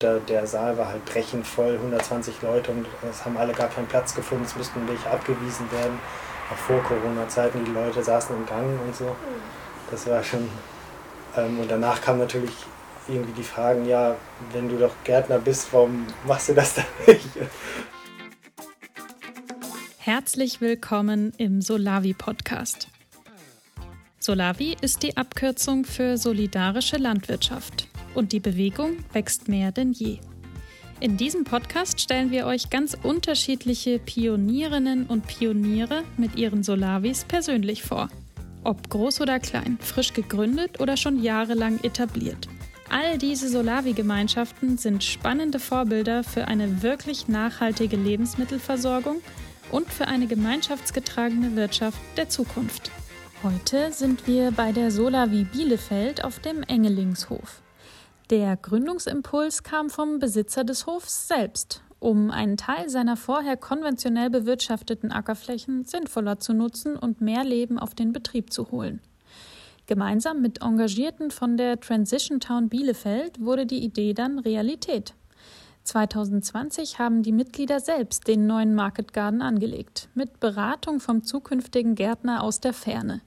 [0.00, 3.88] Der, der Saal war halt brechend voll, 120 Leute und es haben alle gar keinen
[3.88, 5.98] Platz gefunden, es müssten welche abgewiesen werden.
[6.52, 9.16] Auch vor Corona-Zeiten, die Leute saßen im Gang und so.
[9.90, 10.48] Das war schon.
[11.36, 12.52] Ähm, und danach kam natürlich
[13.08, 14.14] irgendwie die Fragen, ja,
[14.52, 17.26] wenn du doch Gärtner bist, warum machst du das dann nicht?
[19.98, 22.86] Herzlich willkommen im Solavi Podcast.
[24.20, 27.88] Solavi ist die Abkürzung für solidarische Landwirtschaft
[28.18, 30.18] und die Bewegung wächst mehr denn je.
[31.00, 37.84] In diesem Podcast stellen wir euch ganz unterschiedliche Pionierinnen und Pioniere mit ihren Solavis persönlich
[37.84, 38.08] vor.
[38.64, 42.48] Ob groß oder klein, frisch gegründet oder schon jahrelang etabliert.
[42.90, 49.20] All diese Solavi-Gemeinschaften sind spannende Vorbilder für eine wirklich nachhaltige Lebensmittelversorgung
[49.70, 52.90] und für eine gemeinschaftsgetragene Wirtschaft der Zukunft.
[53.44, 57.62] Heute sind wir bei der Solavi Bielefeld auf dem Engelingshof.
[58.30, 65.12] Der Gründungsimpuls kam vom Besitzer des Hofs selbst, um einen Teil seiner vorher konventionell bewirtschafteten
[65.12, 69.00] Ackerflächen sinnvoller zu nutzen und mehr Leben auf den Betrieb zu holen.
[69.86, 75.14] Gemeinsam mit Engagierten von der Transition Town Bielefeld wurde die Idee dann Realität.
[75.84, 82.42] 2020 haben die Mitglieder selbst den neuen Market Garden angelegt, mit Beratung vom zukünftigen Gärtner
[82.42, 83.22] aus der Ferne.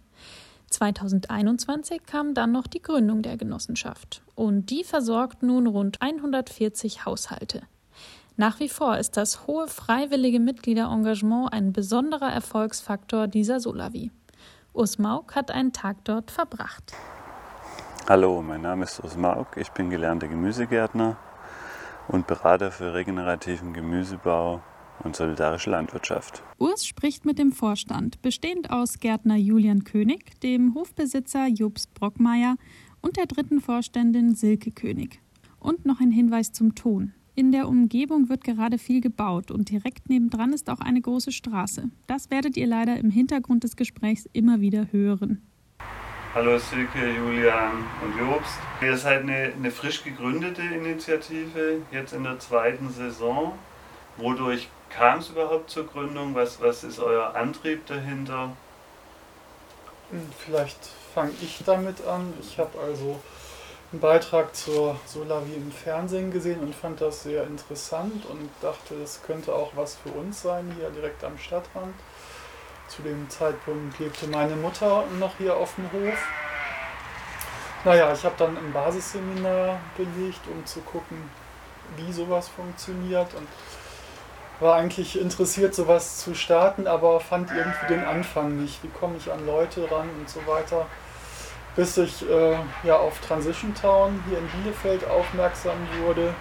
[0.71, 7.61] 2021 kam dann noch die Gründung der Genossenschaft und die versorgt nun rund 140 Haushalte.
[8.37, 14.11] Nach wie vor ist das hohe freiwillige Mitgliederengagement ein besonderer Erfolgsfaktor dieser Solavi.
[14.73, 16.93] Urs Mauk hat einen Tag dort verbracht.
[18.07, 21.17] Hallo, mein Name ist Urs Mauk, ich bin gelernter Gemüsegärtner
[22.07, 24.61] und Berater für regenerativen Gemüsebau
[25.03, 26.43] und solidarische Landwirtschaft.
[26.57, 32.55] Urs spricht mit dem Vorstand, bestehend aus Gärtner Julian König, dem Hofbesitzer Jobst Brockmeier
[33.01, 35.19] und der dritten Vorständin Silke König.
[35.59, 37.13] Und noch ein Hinweis zum Ton.
[37.33, 41.89] In der Umgebung wird gerade viel gebaut und direkt nebendran ist auch eine große Straße.
[42.05, 45.41] Das werdet ihr leider im Hintergrund des Gesprächs immer wieder hören.
[46.35, 47.71] Hallo Silke, Julian
[48.03, 48.57] und Jobst.
[48.81, 53.53] Ihr seid eine, eine frisch gegründete Initiative, jetzt in der zweiten Saison.
[54.17, 56.35] Wodurch kam es überhaupt zur Gründung?
[56.35, 58.55] Was, was ist euer Antrieb dahinter?
[60.11, 62.33] Hm, vielleicht fange ich damit an.
[62.41, 63.19] Ich habe also
[63.91, 69.21] einen Beitrag zur Solavi im Fernsehen gesehen und fand das sehr interessant und dachte, es
[69.23, 71.95] könnte auch was für uns sein, hier direkt am Stadtrand.
[72.87, 76.27] Zu dem Zeitpunkt lebte meine Mutter noch hier auf dem Hof.
[77.83, 81.17] Naja, ich habe dann ein Basisseminar belegt, um zu gucken,
[81.97, 83.47] wie sowas funktioniert und
[84.61, 88.83] war eigentlich interessiert, sowas zu starten, aber fand irgendwie den Anfang nicht.
[88.83, 90.85] Wie komme ich an Leute ran und so weiter.
[91.75, 96.33] Bis ich äh, ja, auf Transition Town hier in Bielefeld aufmerksam wurde,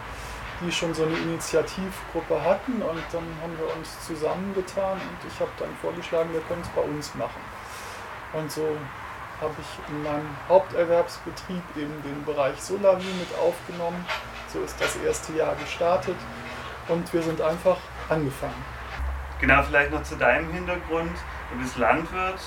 [0.61, 5.51] die schon so eine Initiativgruppe hatten und dann haben wir uns zusammengetan und ich habe
[5.59, 7.41] dann vorgeschlagen, wir können es bei uns machen.
[8.35, 8.67] Und so
[9.41, 14.05] habe ich in meinem Haupterwerbsbetrieb eben den Bereich Solavi mit aufgenommen.
[14.53, 16.17] So ist das erste Jahr gestartet
[16.89, 17.79] und wir sind einfach
[18.11, 18.65] angefangen.
[19.41, 21.13] Genau, vielleicht noch zu deinem Hintergrund.
[21.51, 22.41] Du bist Landwirt,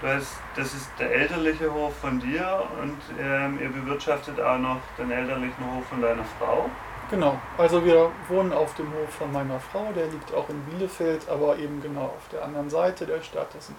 [0.00, 4.80] du hast, das ist der elterliche Hof von dir und ähm, ihr bewirtschaftet auch noch
[4.98, 6.68] den elterlichen Hof von deiner Frau.
[7.10, 11.28] Genau, also wir wohnen auf dem Hof von meiner Frau, der liegt auch in Bielefeld,
[11.28, 13.48] aber eben genau auf der anderen Seite der Stadt.
[13.54, 13.76] Das sind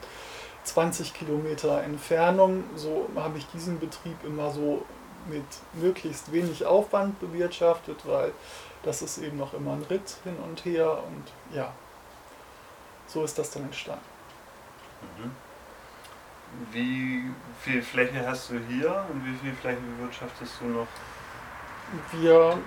[0.64, 2.64] 20 Kilometer Entfernung.
[2.76, 4.86] So habe ich diesen Betrieb immer so
[5.28, 8.32] mit möglichst wenig Aufwand bewirtschaftet, weil
[8.86, 11.74] das ist eben noch immer ein Ritt hin und her und ja,
[13.08, 14.06] so ist das dann entstanden.
[15.18, 15.32] Mhm.
[16.72, 17.24] Wie
[17.60, 20.88] viel Fläche hast du hier und wie viel Fläche bewirtschaftest du noch?
[22.14, 22.58] Wir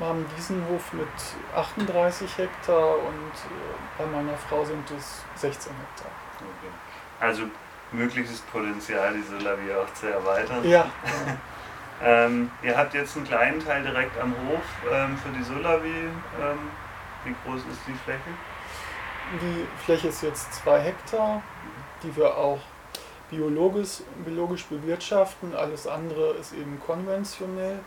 [0.00, 1.08] haben diesen Hof mit
[1.54, 6.10] 38 Hektar und äh, bei meiner Frau sind es 16 Hektar.
[6.36, 6.72] Okay.
[7.20, 7.42] Also
[7.92, 10.68] mögliches Potenzial, die Solavie auch zu erweitern.
[10.68, 10.90] Ja.
[12.02, 15.88] ähm, ihr habt jetzt einen kleinen Teil direkt am Hof ähm, für die Solavi.
[15.88, 16.70] Ähm,
[17.24, 18.20] wie groß ist die Fläche?
[19.42, 21.42] Die Fläche ist jetzt 2 Hektar,
[22.02, 22.60] die wir auch
[23.30, 25.54] biologisch, biologisch bewirtschaften.
[25.54, 27.80] Alles andere ist eben konventionell.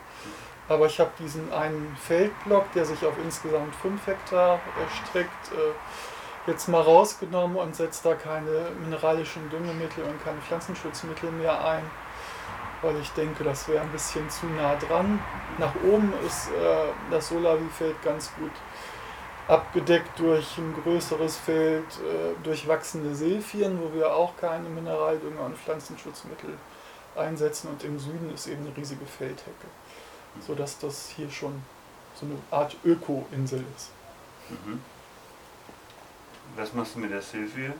[0.67, 6.67] Aber ich habe diesen einen Feldblock, der sich auf insgesamt 5 Hektar erstreckt, äh, jetzt
[6.67, 11.83] mal rausgenommen und setze da keine mineralischen Düngemittel und keine Pflanzenschutzmittel mehr ein,
[12.81, 15.19] weil ich denke, das wäre ein bisschen zu nah dran.
[15.57, 18.51] Nach oben ist äh, das Solavi-Feld ganz gut
[19.47, 25.57] abgedeckt durch ein größeres Feld, äh, durch wachsende Silphien, wo wir auch keine Mineraldünger und
[25.57, 26.57] Pflanzenschutzmittel
[27.15, 27.69] einsetzen.
[27.69, 29.67] Und im Süden ist eben eine riesige Feldhecke,
[30.39, 31.61] sodass das hier schon
[32.15, 33.89] so eine Art Öko-Insel ist.
[34.49, 34.81] Mhm.
[36.55, 37.73] Was machst du mit der Silvia?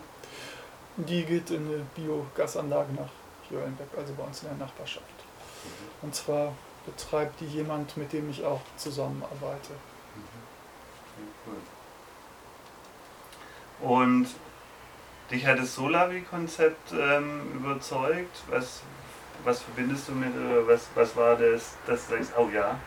[0.98, 3.10] Die geht in eine Biogasanlage nach
[3.52, 5.06] Jölenbeck, also bei uns in der Nachbarschaft.
[6.02, 6.54] Und zwar
[6.86, 9.74] betreibt die jemand, mit dem ich auch zusammenarbeite.
[10.16, 11.28] Mhm.
[11.46, 11.56] Cool.
[13.90, 14.28] Und
[15.30, 18.44] dich hat das Solavi-Konzept ähm, überzeugt?
[18.50, 18.82] Was,
[19.44, 22.80] was verbindest du mit, oder was, was war das, dass du sagst, oh ja?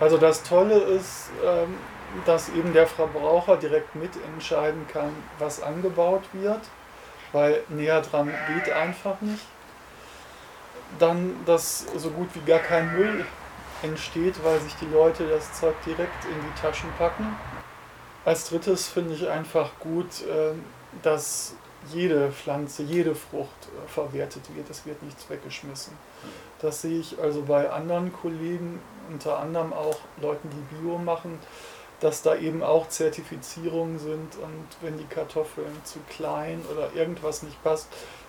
[0.00, 1.76] Also das Tolle ist, ähm,
[2.26, 6.60] dass eben der Verbraucher direkt mitentscheiden kann, was angebaut wird,
[7.34, 9.44] weil näher dran geht einfach nicht.
[10.98, 13.26] Dann, dass so gut wie gar kein Müll
[13.82, 17.36] entsteht, weil sich die Leute das Zeug direkt in die Taschen packen.
[18.24, 20.64] Als drittes finde ich einfach gut, ähm,
[21.02, 21.56] dass
[21.92, 24.70] jede Pflanze, jede Frucht äh, verwertet wird.
[24.70, 25.92] Es wird nichts weggeschmissen.
[26.62, 28.80] Das sehe ich also bei anderen Kollegen,
[29.10, 31.38] unter anderem auch Leuten, die Bio machen,
[32.00, 37.62] dass da eben auch Zertifizierungen sind und wenn die Kartoffeln zu klein oder irgendwas nicht
[37.62, 37.88] passt,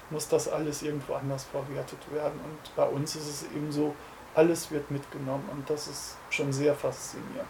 [0.10, 2.40] muss das alles irgendwo anders verwertet werden.
[2.44, 3.96] Und bei uns ist es eben so,
[4.36, 7.48] alles wird mitgenommen und das ist schon sehr faszinierend.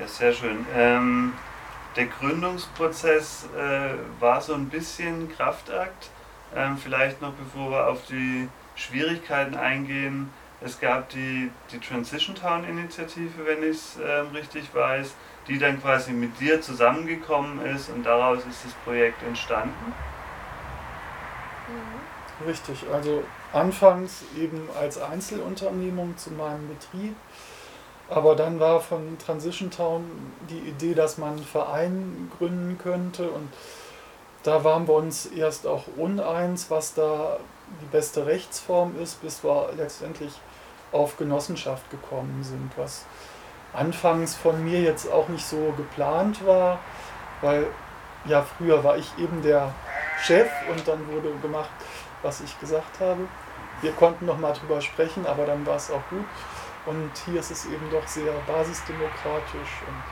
[0.00, 0.66] Ja, sehr schön.
[0.74, 1.34] Ähm,
[1.94, 6.10] der Gründungsprozess äh, war so ein bisschen Kraftakt.
[6.56, 10.30] Ähm, vielleicht noch bevor wir auf die Schwierigkeiten eingehen.
[10.64, 15.12] Es gab die, die Transition Town Initiative, wenn ich es ähm, richtig weiß,
[15.46, 19.92] die dann quasi mit dir zusammengekommen ist und daraus ist das Projekt entstanden.
[22.46, 23.22] Richtig, also
[23.52, 27.14] anfangs eben als Einzelunternehmung zu meinem Betrieb,
[28.08, 30.04] aber dann war von Transition Town
[30.48, 33.52] die Idee, dass man einen Verein gründen könnte und
[34.42, 37.38] da waren wir uns erst auch uneins, was da
[37.82, 40.32] die beste Rechtsform ist, bis wir letztendlich
[40.94, 43.04] auf Genossenschaft gekommen sind, was
[43.72, 46.78] anfangs von mir jetzt auch nicht so geplant war,
[47.40, 47.66] weil
[48.26, 49.74] ja früher war ich eben der
[50.22, 51.70] Chef und dann wurde gemacht,
[52.22, 53.28] was ich gesagt habe.
[53.82, 56.24] Wir konnten noch mal drüber sprechen, aber dann war es auch gut.
[56.86, 59.82] Und hier ist es eben doch sehr basisdemokratisch.
[59.86, 60.02] Und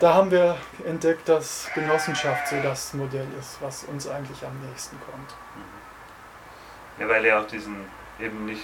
[0.00, 4.96] da haben wir entdeckt, dass Genossenschaft so das Modell ist, was uns eigentlich am nächsten
[5.00, 5.34] kommt.
[6.98, 7.76] Ja, weil ja auch diesen
[8.18, 8.62] eben nicht,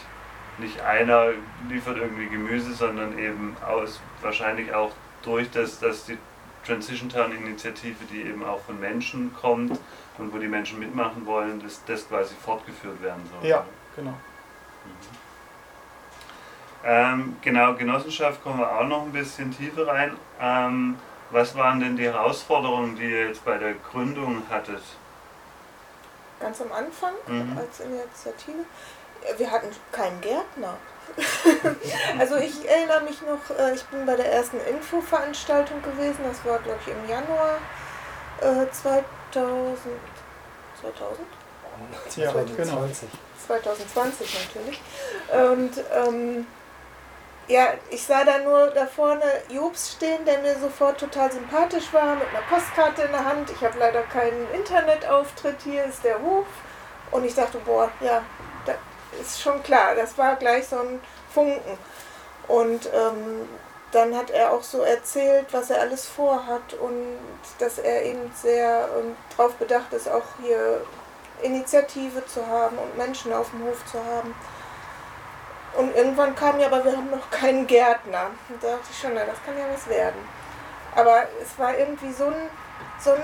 [0.59, 1.31] nicht einer
[1.69, 4.93] liefert irgendwie Gemüse, sondern eben aus wahrscheinlich auch
[5.23, 6.19] durch das, dass die
[6.67, 9.79] Transition Town Initiative, die eben auch von Menschen kommt
[10.19, 13.49] und wo die Menschen mitmachen wollen, dass das quasi fortgeführt werden soll.
[13.49, 13.65] Ja,
[13.97, 14.15] genau.
[16.85, 20.17] Ähm, genau, Genossenschaft kommen wir auch noch ein bisschen tiefer rein.
[20.41, 20.97] Ähm,
[21.31, 24.83] was waren denn die Herausforderungen, die ihr jetzt bei der Gründung hattet?
[26.41, 27.59] Ganz am Anfang Mhm.
[27.59, 28.65] als Initiative.
[29.37, 30.77] Wir hatten keinen Gärtner.
[32.19, 36.59] also ich erinnere mich noch, äh, ich bin bei der ersten Infoveranstaltung gewesen, das war
[36.61, 37.59] glaube ich im Januar
[38.41, 39.79] äh, 2000.
[40.81, 41.19] 2000?
[42.17, 42.87] Ja, genau.
[42.87, 43.09] 2020.
[43.47, 44.81] 2020 natürlich.
[45.33, 46.47] Und ähm,
[47.49, 52.15] ja, ich sah da nur da vorne Jobs stehen, der mir sofort total sympathisch war,
[52.15, 53.51] mit einer Postkarte in der Hand.
[53.51, 56.47] Ich habe leider keinen Internetauftritt, hier ist der Hof.
[57.11, 58.23] Und ich dachte, boah, ja,
[59.21, 61.01] ist schon klar, das war gleich so ein
[61.33, 61.79] Funken.
[62.49, 63.49] Und ähm,
[63.93, 67.19] dann hat er auch so erzählt, was er alles vorhat und
[67.59, 70.83] dass er eben sehr ähm, darauf bedacht ist, auch hier
[71.43, 74.35] Initiative zu haben und Menschen auf dem Hof zu haben.
[75.77, 78.31] Und irgendwann kam ja, aber wir haben noch keinen Gärtner.
[78.49, 80.21] Und da dachte ich schon, na, das kann ja was werden.
[80.97, 82.51] Aber es war irgendwie so ein,
[82.99, 83.23] so ein,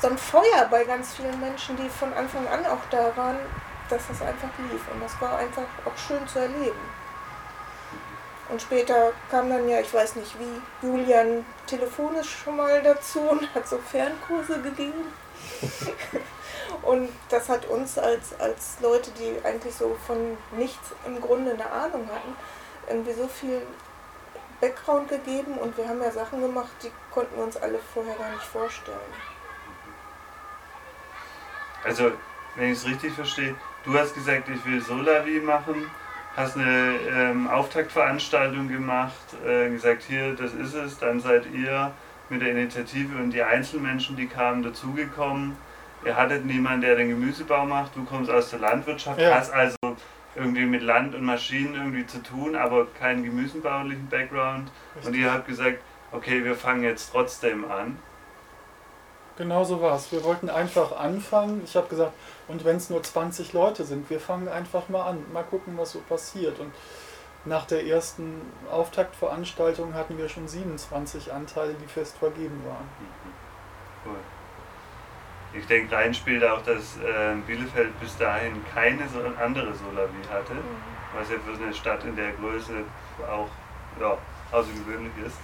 [0.00, 3.38] so ein Feuer bei ganz vielen Menschen, die von Anfang an auch da waren,
[3.92, 4.80] dass das einfach lief.
[4.92, 6.80] Und das war einfach auch schön zu erleben.
[8.48, 13.54] Und später kam dann ja, ich weiß nicht wie, Julian telefonisch schon mal dazu und
[13.54, 15.12] hat so Fernkurse gegeben.
[16.82, 21.70] und das hat uns als, als Leute, die eigentlich so von nichts im Grunde eine
[21.70, 22.36] Ahnung hatten,
[22.88, 23.62] irgendwie so viel
[24.60, 28.30] Background gegeben und wir haben ja Sachen gemacht, die konnten wir uns alle vorher gar
[28.30, 28.98] nicht vorstellen.
[31.84, 32.12] Also,
[32.54, 35.86] wenn ich es richtig verstehe, du hast gesagt, ich will Solavi machen,
[36.36, 39.12] hast eine ähm, Auftaktveranstaltung gemacht,
[39.46, 41.92] äh, gesagt, hier, das ist es, dann seid ihr
[42.28, 45.56] mit der Initiative und die Einzelmenschen, die kamen, dazugekommen.
[46.04, 49.34] Ihr hattet niemanden, der den Gemüsebau macht, du kommst aus der Landwirtschaft, Ja.
[49.36, 49.76] hast also
[50.34, 54.70] irgendwie mit Land und Maschinen irgendwie zu tun, aber keinen gemüsebaulichen Background.
[55.04, 55.78] Und ihr habt gesagt,
[56.10, 57.98] okay, wir fangen jetzt trotzdem an.
[59.36, 60.10] Genau so war es.
[60.12, 61.62] Wir wollten einfach anfangen.
[61.64, 62.12] Ich habe gesagt,
[62.52, 65.92] und wenn es nur 20 Leute sind, wir fangen einfach mal an, mal gucken, was
[65.92, 66.60] so passiert.
[66.60, 66.70] Und
[67.46, 72.84] nach der ersten Auftaktveranstaltung hatten wir schon 27 Anteile, die fest vergeben waren.
[73.00, 73.32] Mhm.
[74.04, 75.58] Cool.
[75.58, 80.54] Ich denke, rein spielt auch, dass äh, Bielefeld bis dahin keine so andere Solavi hatte,
[80.54, 81.18] mhm.
[81.18, 82.84] was ja für eine Stadt in der Größe
[83.30, 83.48] auch
[83.98, 84.18] ja,
[84.50, 85.36] außergewöhnlich ist.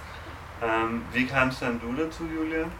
[0.62, 2.70] Ähm, wie kamst dann du dazu, Julian?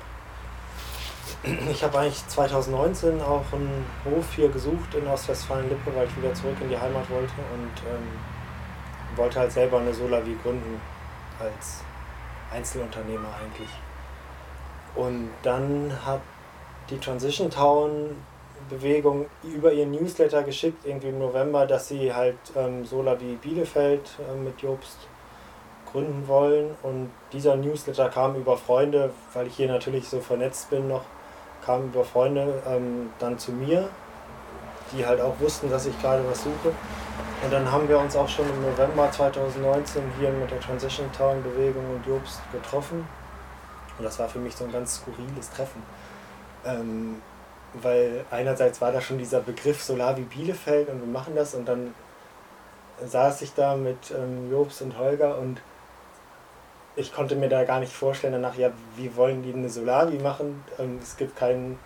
[1.70, 6.56] Ich habe eigentlich 2019 auch einen Hof hier gesucht in Ostwestfalen-Lippe, weil ich wieder zurück
[6.61, 10.80] in die Heimat wollte und ähm, wollte halt selber eine Solavi gründen
[11.38, 11.82] als
[12.52, 13.68] Einzelunternehmer eigentlich.
[14.94, 16.20] Und dann hat
[16.90, 18.16] die Transition Town
[18.68, 24.37] Bewegung über ihren Newsletter geschickt, irgendwie im November, dass sie halt ähm, Solavi Bielefeld äh,
[24.37, 24.99] mit Jobst
[25.90, 26.75] gründen wollen.
[26.82, 31.04] Und dieser Newsletter kam über Freunde, weil ich hier natürlich so vernetzt bin noch,
[31.69, 33.91] kam über Freunde ähm, dann zu mir,
[34.91, 36.73] die halt auch wussten, dass ich gerade was suche.
[37.45, 41.43] Und dann haben wir uns auch schon im November 2019 hier mit der Transition Town
[41.43, 43.07] Bewegung und Jobst getroffen.
[43.99, 45.83] Und das war für mich so ein ganz skurriles Treffen.
[46.65, 47.21] Ähm,
[47.75, 51.95] weil einerseits war da schon dieser Begriff Solavi Bielefeld und wir machen das und dann
[53.05, 55.61] saß ich da mit ähm, Jobs und Holger und
[56.99, 60.64] ich konnte mir da gar nicht vorstellen danach, ja, wie wollen die eine Solavi machen?
[60.78, 61.78] Ähm, es gibt kein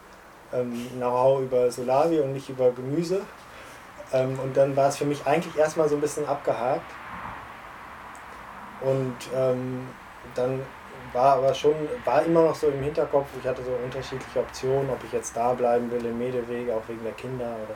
[0.53, 3.21] ähm, Know-how über Solavi und nicht über Gemüse.
[4.13, 6.91] Ähm, und dann war es für mich eigentlich erstmal so ein bisschen abgehakt.
[8.81, 9.87] Und ähm,
[10.35, 10.61] dann
[11.13, 11.75] war aber schon,
[12.07, 15.53] war immer noch so im Hinterkopf, ich hatte so unterschiedliche Optionen, ob ich jetzt da
[15.53, 17.75] bleiben will in Medewege, auch wegen der Kinder oder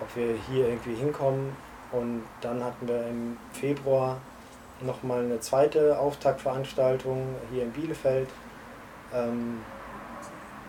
[0.00, 1.56] ob wir hier irgendwie hinkommen.
[1.90, 4.18] Und dann hatten wir im Februar
[4.86, 8.28] nochmal eine zweite Auftaktveranstaltung hier in Bielefeld.
[9.12, 9.60] Ähm,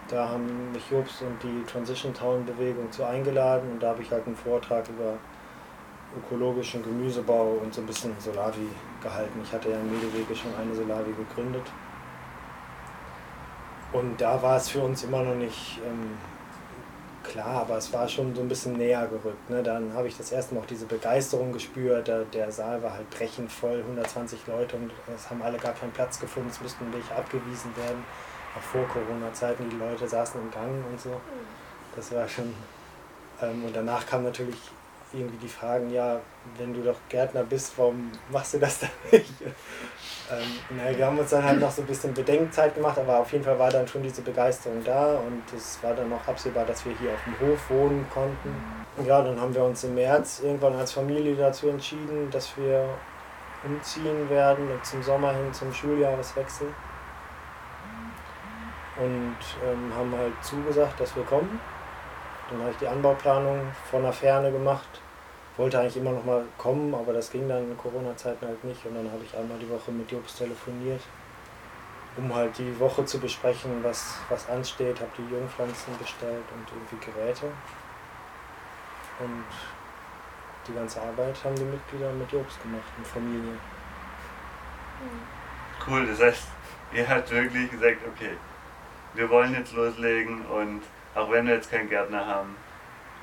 [0.07, 4.11] da haben mich Jobs und die Transition Town Bewegung zu eingeladen und da habe ich
[4.11, 5.13] halt einen Vortrag über
[6.15, 8.67] ökologischen Gemüsebau und so ein bisschen Solavi
[9.01, 9.39] gehalten.
[9.43, 11.63] Ich hatte ja in Medewege schon eine Solavi gegründet.
[13.91, 16.17] Und da war es für uns immer noch nicht ähm,
[17.31, 19.49] klar, aber es war schon so ein bisschen näher gerückt.
[19.49, 19.61] Ne?
[19.61, 22.07] Dann habe ich das erste Mal auch diese Begeisterung gespürt.
[22.07, 25.91] Der, der Saal war halt brechend voll, 120 Leute und es haben alle gar keinen
[25.91, 28.03] Platz gefunden, es müssten welche abgewiesen werden.
[28.57, 31.19] Auch vor Corona-Zeiten, die Leute saßen im Gang und so.
[31.95, 32.53] Das war schon.
[33.41, 34.55] Ähm, und danach kam natürlich
[35.13, 36.19] irgendwie die Fragen, ja,
[36.57, 39.33] wenn du doch Gärtner bist, warum machst du das dann nicht?
[40.31, 43.31] Ähm, naja, wir haben uns dann halt noch so ein bisschen Bedenkzeit gemacht, aber auf
[43.31, 46.83] jeden Fall war dann schon diese Begeisterung da und es war dann auch absehbar, dass
[46.83, 48.55] wir hier auf dem Hof wohnen konnten.
[49.05, 52.89] Ja, dann haben wir uns im März irgendwann als Familie dazu entschieden, dass wir
[53.63, 56.67] umziehen werden zum Sommer hin zum Schuljahreswechsel.
[58.97, 61.59] Und ähm, haben halt zugesagt, dass wir kommen.
[62.49, 63.59] Dann habe ich die Anbauplanung
[63.91, 65.01] von der Ferne gemacht
[65.57, 68.85] wollte eigentlich immer noch mal kommen, aber das ging dann in Corona-Zeiten halt nicht.
[68.85, 71.01] Und dann habe ich einmal die Woche mit Jobs telefoniert,
[72.17, 74.99] um halt die Woche zu besprechen, was, was ansteht.
[74.99, 77.45] Habe die Jungpflanzen bestellt und irgendwie Geräte.
[79.19, 79.45] Und
[80.67, 83.53] die ganze Arbeit haben die Mitglieder mit Jobs gemacht, in Familie.
[85.87, 86.47] Cool, das heißt,
[86.93, 88.31] ihr habt wirklich gesagt, okay,
[89.13, 90.81] wir wollen jetzt loslegen und
[91.13, 92.55] auch wenn wir jetzt keinen Gärtner haben,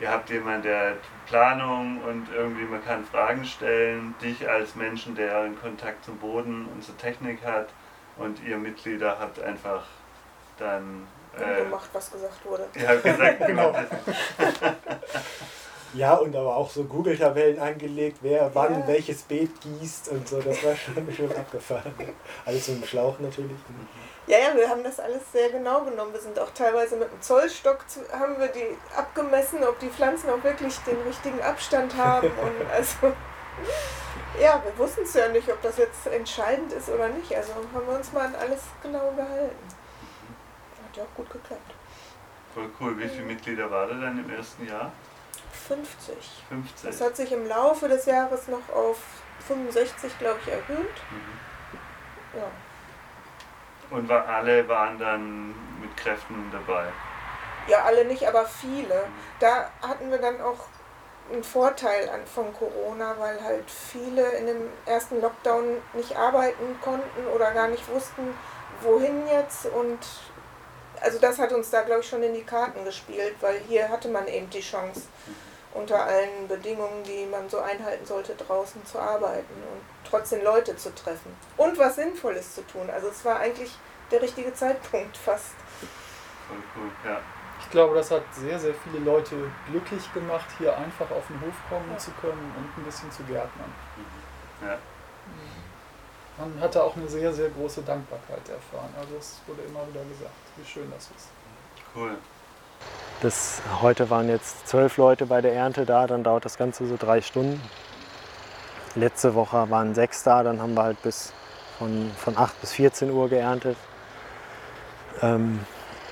[0.03, 0.97] ihr habt jemanden, der
[1.29, 6.67] Planung und irgendwie man kann Fragen stellen, dich als Menschen, der einen Kontakt zum Boden
[6.67, 7.69] und zur Technik hat
[8.17, 9.85] und ihr Mitglieder habt einfach
[10.59, 11.07] dann
[11.39, 12.67] äh, gemacht, was gesagt wurde.
[12.75, 13.73] Ihr habt gesagt, genau.
[15.95, 18.87] Ja, und aber auch so Google-Tabellen angelegt, wer wann ja.
[18.87, 21.93] welches Beet gießt und so, das war schon, schon abgefahren.
[22.47, 23.57] Alles so im Schlauch natürlich.
[24.27, 26.13] Ja, ja, wir haben das alles sehr genau genommen.
[26.13, 30.31] Wir sind auch teilweise mit dem Zollstock zu, haben wir die abgemessen, ob die Pflanzen
[30.31, 32.29] auch wirklich den richtigen Abstand haben.
[32.29, 33.13] Und also
[34.41, 37.35] ja, wir wussten es ja nicht, ob das jetzt entscheidend ist oder nicht.
[37.35, 39.57] Also haben wir uns mal an alles genau gehalten.
[40.89, 41.75] Hat ja auch gut geklappt.
[42.55, 42.99] Voll cool.
[42.99, 44.93] Wie viele Mitglieder war da dann im ersten Jahr?
[45.77, 46.15] 50.
[46.49, 46.91] 50.
[46.91, 48.99] Das hat sich im Laufe des Jahres noch auf
[49.47, 50.97] 65, glaube ich, erhöht.
[51.11, 52.39] Mhm.
[52.39, 52.47] Ja.
[53.97, 55.49] Und war, alle waren dann
[55.81, 56.87] mit Kräften dabei?
[57.69, 59.05] Ja, alle nicht, aber viele.
[59.39, 60.67] Da hatten wir dann auch
[61.33, 67.27] einen Vorteil an, von Corona, weil halt viele in dem ersten Lockdown nicht arbeiten konnten
[67.35, 68.35] oder gar nicht wussten,
[68.81, 69.67] wohin jetzt.
[69.67, 69.99] Und
[71.01, 74.09] also das hat uns da, glaube ich, schon in die Karten gespielt, weil hier hatte
[74.09, 75.03] man eben die Chance,
[75.75, 80.95] unter allen Bedingungen, die man so einhalten sollte, draußen zu arbeiten und trotzdem Leute zu
[80.95, 82.91] treffen und was Sinnvolles zu tun.
[82.91, 83.73] Also es war eigentlich
[84.11, 85.55] der richtige Zeitpunkt fast.
[86.49, 87.21] Voll cool, ja.
[87.61, 89.37] Ich glaube, das hat sehr, sehr viele Leute
[89.71, 91.99] glücklich gemacht, hier einfach auf den Hof kommen ja.
[91.99, 93.73] zu können und ein bisschen zu gärtnern.
[94.61, 94.79] Ja.
[96.39, 98.93] Man hatte auch eine sehr, sehr große Dankbarkeit erfahren.
[98.99, 101.29] Also es wurde immer wieder gesagt, wie schön das ist.
[101.95, 102.17] Cool.
[103.23, 106.97] Das, heute waren jetzt zwölf Leute bei der Ernte da, dann dauert das Ganze so
[106.99, 107.63] drei Stunden.
[108.97, 111.33] Letzte Woche waren sechs da, dann haben wir halt bis
[111.79, 113.77] von, von 8 bis 14 Uhr geerntet.
[115.21, 115.61] Ähm,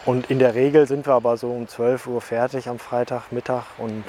[0.06, 4.04] und in der Regel sind wir aber so um 12 Uhr fertig am Freitagmittag und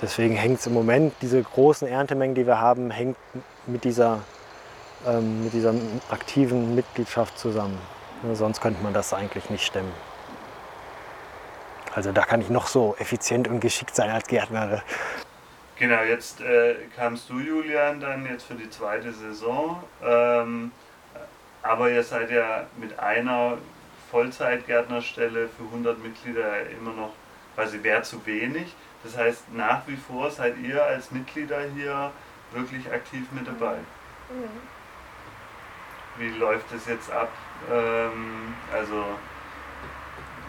[0.00, 3.16] deswegen hängt es im Moment, diese großen Erntemengen, die wir haben, hängt
[3.68, 4.18] mit dieser,
[5.06, 5.74] ähm, mit dieser
[6.10, 7.78] aktiven Mitgliedschaft zusammen.
[8.26, 9.92] Ja, sonst könnte man das eigentlich nicht stemmen.
[11.94, 14.82] Also da kann ich noch so effizient und geschickt sein als Gärtner.
[15.76, 19.82] Genau, jetzt äh, kamst du, Julian, dann jetzt für die zweite Saison.
[20.02, 20.72] Ähm,
[21.62, 23.58] aber ihr seid ja mit einer
[24.10, 27.12] Vollzeitgärtnerstelle für 100 Mitglieder immer noch
[27.54, 28.74] quasi wäre zu wenig.
[29.04, 32.12] Das heißt, nach wie vor seid ihr als Mitglieder hier
[32.52, 33.76] wirklich aktiv mit dabei.
[34.30, 34.60] Mhm.
[36.18, 37.30] Wie läuft es jetzt ab?
[37.70, 39.04] Ähm, also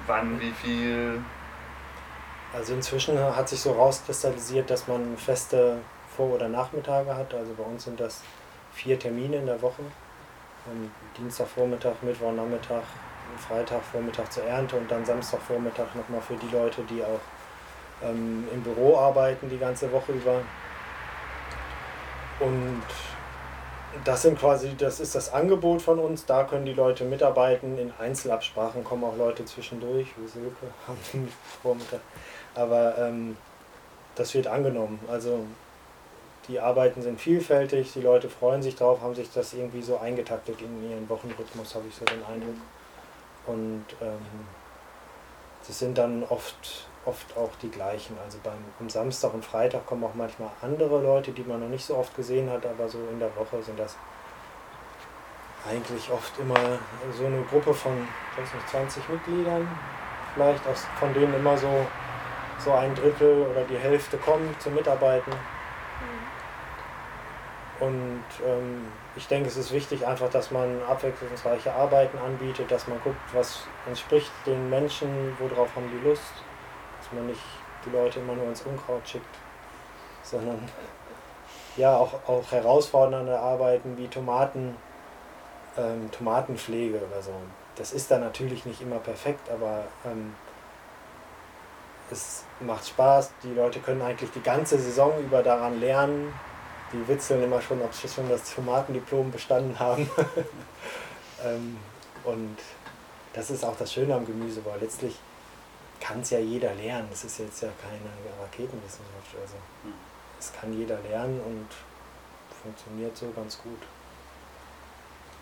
[0.08, 1.22] wann, wie viel?
[2.54, 5.80] Also inzwischen hat sich so rauskristallisiert, dass man feste
[6.16, 7.34] Vor- oder Nachmittage hat.
[7.34, 8.22] Also bei uns sind das
[8.74, 9.82] vier Termine in der Woche.
[11.18, 12.84] Dienstagvormittag, Mittwochnachmittag,
[13.48, 17.20] Freitagvormittag zur Ernte und dann Samstagvormittag nochmal für die Leute, die auch
[18.08, 20.40] ähm, im Büro arbeiten die ganze Woche über.
[22.40, 22.84] Und
[24.04, 27.94] das sind quasi, das ist das Angebot von uns, da können die Leute mitarbeiten, in
[28.00, 30.56] Einzelabsprachen kommen auch Leute zwischendurch, wie Silke
[31.12, 31.28] wir
[31.62, 32.00] Vormittag.
[32.56, 33.38] Aber ähm,
[34.16, 35.00] das wird angenommen.
[35.10, 35.46] Also
[36.48, 40.62] die Arbeiten sind vielfältig, die Leute freuen sich drauf, haben sich das irgendwie so eingetaktet
[40.62, 42.56] in ihren Wochenrhythmus, habe ich so den Eindruck.
[43.46, 44.46] Und ähm,
[45.66, 48.18] das sind dann oft, oft auch die gleichen.
[48.24, 51.86] Also beim, am Samstag und Freitag kommen auch manchmal andere Leute, die man noch nicht
[51.86, 53.96] so oft gesehen hat, aber so in der Woche sind das
[55.70, 56.80] eigentlich oft immer
[57.18, 57.94] so eine Gruppe von
[58.34, 59.68] ich weiß nicht, 20 Mitgliedern,
[60.34, 61.70] vielleicht, aus, von denen immer so,
[62.64, 65.32] so ein Drittel oder die Hälfte kommen zum Mitarbeiten.
[67.80, 73.00] Und ähm, ich denke, es ist wichtig einfach, dass man abwechslungsreiche Arbeiten anbietet, dass man
[73.04, 76.32] guckt, was entspricht den Menschen, worauf haben die Lust,
[77.00, 77.42] dass man nicht
[77.86, 79.36] die Leute immer nur ins Unkraut schickt,
[80.22, 80.60] sondern
[81.76, 84.78] ja auch, auch herausfordernde Arbeiten wie Tomaten,
[85.78, 87.34] ähm, Tomatenpflege oder so.
[87.76, 90.36] Das ist dann natürlich nicht immer perfekt, aber ähm,
[92.12, 93.32] es macht Spaß.
[93.44, 96.34] Die Leute können eigentlich die ganze Saison über daran lernen,
[96.92, 100.10] die witzeln immer schon, ob sie schon das Tomatendiplom bestanden haben.
[101.44, 101.78] ähm,
[102.24, 102.58] und
[103.34, 105.20] das ist auch das Schöne am Gemüse, weil letztlich
[106.00, 107.10] kann es ja jeder lernen.
[107.12, 109.36] Es ist jetzt ja keine Raketenwissenschaft.
[109.42, 109.56] Also
[110.40, 111.68] es kann jeder lernen und
[112.62, 113.80] funktioniert so ganz gut.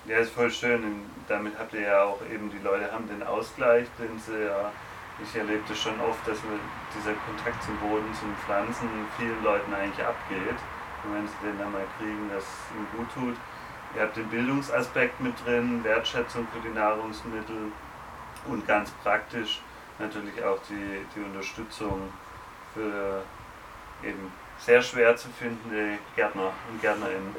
[0.05, 1.05] Ja, ist voll schön.
[1.27, 4.71] Damit habt ihr ja auch eben, die Leute haben den Ausgleich, den sie ja,
[5.23, 6.37] ich erlebe das schon oft, dass
[6.95, 10.57] dieser Kontakt zum Boden, zum Pflanzen vielen Leuten eigentlich abgeht
[11.09, 13.35] wenn sie den dann mal kriegen, das ihnen gut tut.
[13.95, 17.71] Ihr habt den Bildungsaspekt mit drin, Wertschätzung für die Nahrungsmittel
[18.47, 19.61] und ganz praktisch
[19.99, 22.11] natürlich auch die, die Unterstützung
[22.73, 23.23] für
[24.03, 27.35] eben sehr schwer zu findende Gärtner und Gärtnerinnen.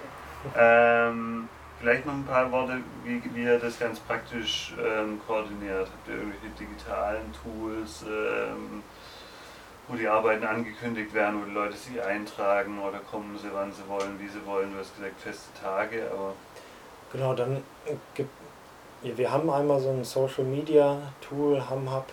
[0.57, 1.49] Ähm,
[1.83, 5.89] vielleicht noch ein paar Worte, wie, wie ihr das ganz praktisch ähm, koordiniert.
[5.89, 8.05] Habt ihr irgendwelche digitalen Tools?
[8.09, 8.83] Ähm,
[9.89, 13.87] wo die Arbeiten angekündigt werden, wo die Leute sich eintragen oder kommen sie, wann sie
[13.89, 14.73] wollen, wie sie wollen.
[14.73, 16.35] Du hast gesagt, feste Tage, aber.
[17.13, 17.63] Genau, dann
[18.15, 18.31] gibt.
[19.03, 22.07] Wir haben einmal so ein Social Media Tool, HamHub,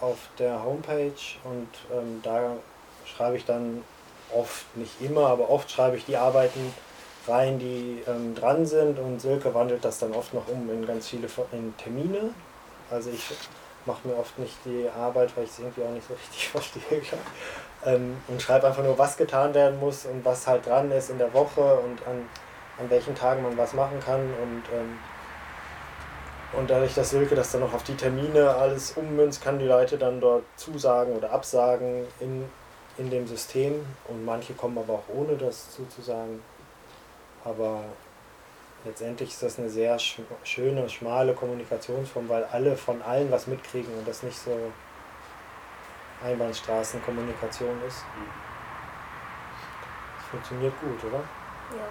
[0.00, 1.10] auf der Homepage
[1.42, 2.52] und ähm, da
[3.04, 3.82] schreibe ich dann
[4.32, 6.72] oft, nicht immer, aber oft schreibe ich die Arbeiten
[7.28, 11.08] rein, die ähm, dran sind und Silke wandelt das dann oft noch um in ganz
[11.08, 12.30] viele in Termine.
[12.90, 13.32] Also ich
[13.86, 17.02] mache mir oft nicht die Arbeit, weil ich es irgendwie auch nicht so richtig verstehe.
[17.84, 21.18] Ähm, und schreibe einfach nur, was getan werden muss und was halt dran ist in
[21.18, 22.28] der Woche und an,
[22.78, 24.20] an welchen Tagen man was machen kann.
[24.20, 24.98] Und, ähm,
[26.58, 29.98] und dadurch, dass Silke das dann noch auf die Termine alles ummünzt, kann die Leute
[29.98, 32.44] dann dort zusagen oder absagen in,
[32.96, 33.84] in dem System.
[34.08, 36.40] Und manche kommen aber auch ohne das zuzusagen.
[37.44, 37.84] Aber
[38.84, 43.92] letztendlich ist das eine sehr sch schöne, schmale Kommunikationsform, weil alle von allen was mitkriegen
[43.98, 44.72] und das nicht so
[46.24, 48.04] Einbahnstraßenkommunikation ist.
[50.16, 51.18] Das funktioniert gut, oder?
[51.18, 51.86] Ja.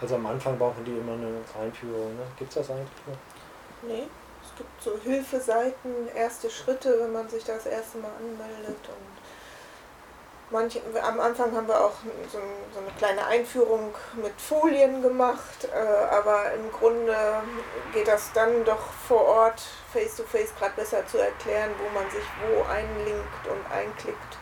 [0.00, 2.22] Also am Anfang brauchen die immer eine Einführung, ne?
[2.36, 3.88] Gibt es das eigentlich noch?
[3.88, 4.08] Nee,
[4.42, 9.11] es gibt so Hilfeseiten, erste Schritte, wenn man sich das erste Mal anmeldet und
[10.52, 11.94] Manche, am Anfang haben wir auch
[12.30, 12.38] so,
[12.74, 17.16] so eine kleine Einführung mit Folien gemacht, äh, aber im Grunde
[17.94, 19.62] geht das dann doch vor Ort
[19.94, 24.36] face-to-face gerade besser zu erklären, wo man sich wo einlinkt und einklickt.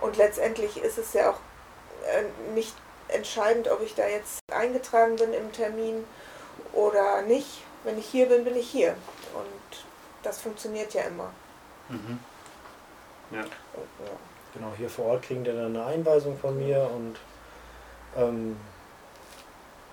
[0.00, 1.40] Und letztendlich ist es ja auch
[2.06, 2.22] äh,
[2.54, 2.76] nicht
[3.08, 6.04] entscheidend, ob ich da jetzt eingetragen bin im Termin
[6.72, 7.64] oder nicht.
[7.82, 8.90] Wenn ich hier bin, bin ich hier.
[9.34, 9.84] Und
[10.22, 11.32] das funktioniert ja immer.
[11.88, 12.20] Mhm.
[13.32, 13.40] Ja.
[13.40, 14.12] Und, ja.
[14.54, 17.16] Genau, hier vor Ort kriegen die dann eine Einweisung von mir und
[18.16, 18.56] ähm,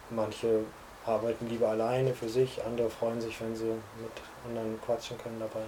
[0.09, 0.61] manche
[1.05, 4.11] arbeiten lieber alleine für sich, andere freuen sich, wenn sie mit
[4.45, 5.65] anderen quatschen können dabei.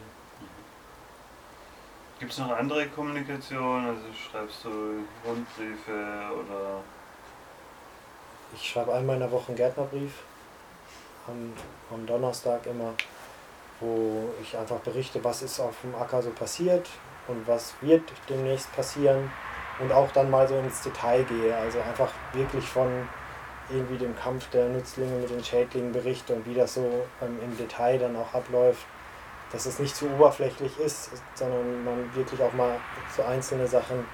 [2.20, 3.86] Gibt es noch andere Kommunikation?
[3.86, 4.70] Also schreibst du
[5.24, 5.92] Rundbriefe
[6.34, 6.82] oder?
[8.56, 10.14] Ich schreibe einmal in der Woche einen Gärtnerbrief,
[11.28, 11.54] am,
[11.94, 12.94] am Donnerstag immer,
[13.80, 16.88] wo ich einfach berichte, was ist auf dem Acker so passiert,
[17.28, 19.32] und was wird demnächst passieren
[19.80, 21.56] und auch dann mal so ins Detail gehe.
[21.56, 23.08] Also einfach wirklich von
[23.70, 27.58] irgendwie dem Kampf der Nützlinge mit den Schädlingen berichte und wie das so ähm, im
[27.58, 28.86] Detail dann auch abläuft,
[29.52, 32.78] dass es nicht zu oberflächlich ist, sondern man wirklich auch mal
[33.16, 34.06] so einzelne Sachen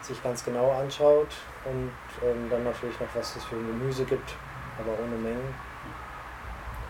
[0.00, 1.28] sich ganz genau anschaut
[1.64, 1.90] und
[2.24, 4.34] ähm, dann natürlich noch, was es für Gemüse gibt,
[4.78, 5.54] aber ohne Mengen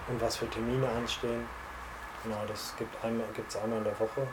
[0.09, 1.47] und was für Termine anstehen.
[2.23, 3.27] Genau, das gibt es einmal,
[3.63, 4.27] einmal in der Woche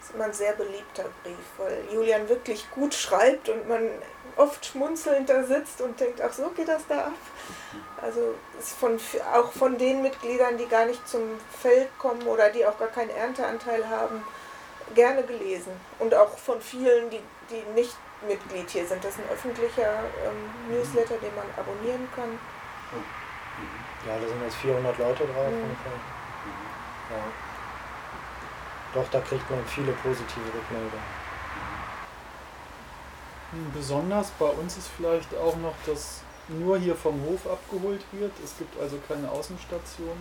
[0.00, 3.88] ist immer ein sehr beliebter Brief, weil Julian wirklich gut schreibt und man
[4.36, 7.12] oft schmunzelnd da sitzt und denkt, ach so geht das da ab.
[8.00, 8.98] Also ist von,
[9.34, 11.22] auch von den Mitgliedern, die gar nicht zum
[11.60, 14.22] Feld kommen oder die auch gar keinen Ernteanteil haben,
[14.94, 15.72] gerne gelesen.
[15.98, 19.02] Und auch von vielen, die, die nicht Mitglied hier sind.
[19.04, 22.38] Das ist ein öffentlicher ähm, Newsletter, den man abonnieren kann.
[24.06, 25.50] Ja, da sind jetzt 400 Leute drauf.
[25.50, 25.76] Mhm.
[27.10, 27.47] Ja.
[28.94, 31.04] Doch, da kriegt man viele positive Rückmeldungen.
[33.52, 38.32] Hm, besonders bei uns ist vielleicht auch noch, dass nur hier vom Hof abgeholt wird.
[38.42, 40.16] Es gibt also keine Außenstation.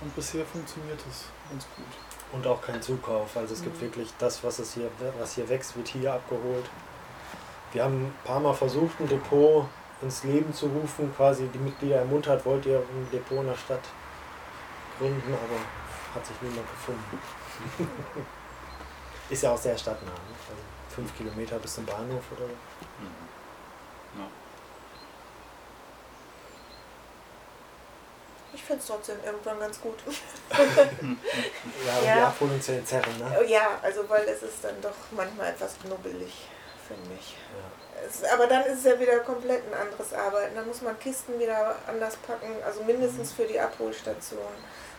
[0.00, 1.84] Und bisher funktioniert es ganz gut.
[2.32, 3.36] Und auch kein Zukauf.
[3.36, 3.64] Also es mhm.
[3.64, 6.68] gibt wirklich das, was, es hier, was hier wächst, wird hier abgeholt.
[7.72, 9.66] Wir haben ein paar Mal versucht, ein Depot
[10.00, 13.82] ins Leben zu rufen, quasi die Mitglieder ermuntert, wollt ihr ein Depot in der Stadt
[14.98, 15.60] gründen, aber
[16.14, 17.18] hat sich niemand gefunden.
[19.30, 20.10] ist ja auch sehr stadtnah.
[20.10, 20.16] Ne?
[20.48, 20.62] Also
[20.94, 22.54] fünf Kilometer bis zum Bahnhof oder so.
[23.00, 24.20] Mhm.
[24.20, 24.26] Ja.
[28.54, 29.98] Ich finde es trotzdem irgendwann ganz gut.
[30.50, 33.44] ja, ja, die Abholung zu entzerren, ne?
[33.46, 36.48] Ja, also weil es ist dann doch manchmal etwas knubbelig,
[36.86, 37.36] finde ich.
[37.54, 38.06] Ja.
[38.06, 40.54] Es, aber dann ist es ja wieder komplett ein anderes Arbeiten.
[40.54, 43.36] Dann muss man Kisten wieder anders packen, also mindestens mhm.
[43.36, 44.40] für die Abholstation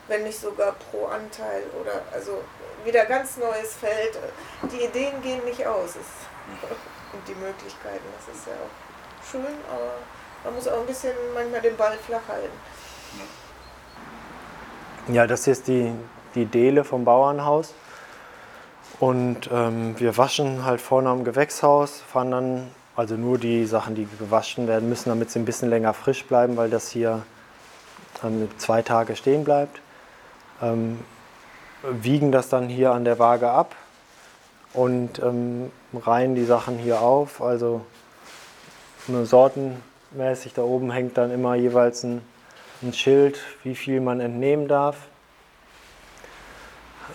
[0.09, 2.41] wenn nicht sogar pro Anteil oder also
[2.83, 4.17] wieder ganz neues Feld.
[4.71, 5.95] Die Ideen gehen nicht aus
[7.13, 8.03] und die Möglichkeiten.
[8.17, 9.93] Das ist ja auch schön, aber
[10.43, 12.49] man muss auch ein bisschen manchmal den Ball flach halten.
[15.13, 15.91] Ja, das ist die,
[16.35, 17.73] die Dele vom Bauernhaus.
[18.99, 24.07] Und ähm, wir waschen halt vorne am Gewächshaus, fahren dann also nur die Sachen, die
[24.19, 27.23] gewaschen werden müssen, damit sie ein bisschen länger frisch bleiben, weil das hier
[28.23, 29.79] ähm, zwei Tage stehen bleibt
[30.61, 30.99] ähm,
[31.83, 33.75] wiegen das dann hier an der Waage ab
[34.73, 37.41] und ähm, reihen die Sachen hier auf.
[37.41, 37.81] Also
[39.07, 42.21] nur sortenmäßig da oben hängt dann immer jeweils ein,
[42.81, 44.97] ein Schild, wie viel man entnehmen darf.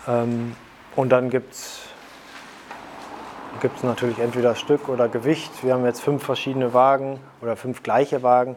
[0.09, 0.57] Ähm,
[0.97, 1.83] und dann gibt es
[3.83, 5.51] natürlich entweder Stück oder Gewicht.
[5.63, 8.57] Wir haben jetzt fünf verschiedene Wagen oder fünf gleiche Wagen,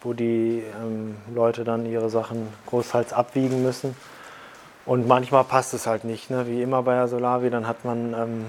[0.00, 3.96] wo die ähm, Leute dann ihre Sachen großteils abwiegen müssen.
[4.88, 6.46] Und manchmal passt es halt nicht, ne?
[6.46, 8.46] wie immer bei der Solavi, dann hat man ähm,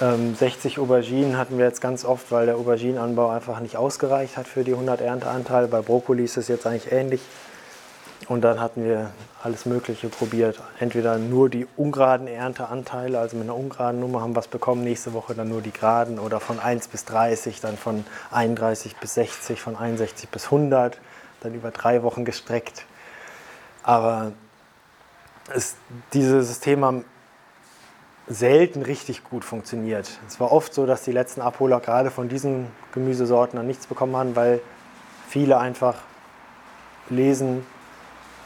[0.00, 4.48] ähm, 60 Auberginen hatten wir jetzt ganz oft, weil der Auberginenanbau einfach nicht ausgereicht hat
[4.48, 5.68] für die 100 Ernteanteile.
[5.68, 7.20] Bei Brokkoli ist es jetzt eigentlich ähnlich.
[8.26, 10.60] Und dann hatten wir alles Mögliche probiert.
[10.80, 15.12] Entweder nur die ungeraden Ernteanteile, also mit einer ungeraden Nummer haben wir es bekommen, nächste
[15.12, 19.60] Woche dann nur die geraden oder von 1 bis 30, dann von 31 bis 60,
[19.60, 20.98] von 61 bis 100,
[21.40, 22.84] dann über drei Wochen gestreckt.
[23.82, 24.32] Aber
[25.54, 25.76] es,
[26.12, 27.04] dieses System haben
[28.28, 30.20] selten richtig gut funktioniert.
[30.28, 34.16] Es war oft so, dass die letzten Abholer gerade von diesen Gemüsesorten dann nichts bekommen
[34.16, 34.60] haben, weil
[35.28, 35.96] viele einfach
[37.08, 37.66] lesen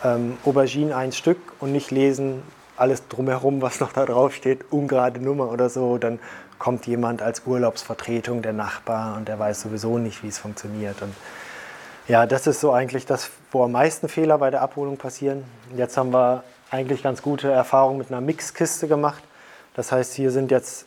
[0.03, 2.43] ähm, Aubergine ein Stück und nicht lesen
[2.77, 5.99] alles drumherum, was noch da drauf steht, ungerade Nummer oder so.
[5.99, 6.19] Dann
[6.59, 11.03] kommt jemand als Urlaubsvertretung, der Nachbar, und der weiß sowieso nicht, wie es funktioniert.
[11.03, 11.15] Und
[12.07, 15.45] ja, das ist so eigentlich das, wo am meisten Fehler bei der Abholung passieren.
[15.77, 19.23] Jetzt haben wir eigentlich ganz gute Erfahrungen mit einer Mixkiste gemacht.
[19.75, 20.87] Das heißt, hier sind jetzt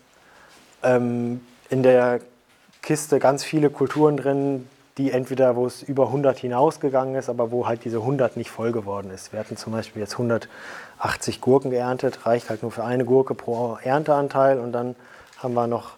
[0.84, 2.20] ähm, in der
[2.82, 7.68] Kiste ganz viele Kulturen drin, die entweder, wo es über 100 hinausgegangen ist, aber wo
[7.68, 9.34] halt diese 100 nicht voll geworden ist.
[9.34, 13.78] Wir hatten zum Beispiel jetzt 180 Gurken geerntet, reicht halt nur für eine Gurke pro
[13.84, 14.96] Ernteanteil und dann
[15.38, 15.98] haben wir noch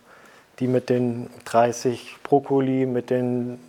[0.59, 3.59] die mit den 30 Brokkoli, mit den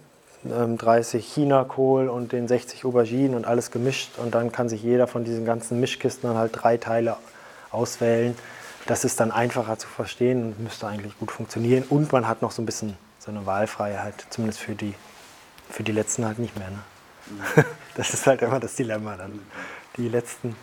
[0.44, 5.24] 30 Chinakohl und den 60 Auberginen und alles gemischt und dann kann sich jeder von
[5.24, 7.16] diesen ganzen Mischkisten dann halt drei Teile
[7.70, 8.34] auswählen.
[8.86, 12.52] Das ist dann einfacher zu verstehen und müsste eigentlich gut funktionieren und man hat noch
[12.52, 14.94] so ein bisschen so eine Wahlfreiheit, zumindest für die
[15.70, 16.70] für die letzten halt nicht mehr.
[16.70, 17.64] Ne?
[17.96, 19.40] Das ist halt immer das Dilemma dann.
[19.96, 20.56] Die letzten.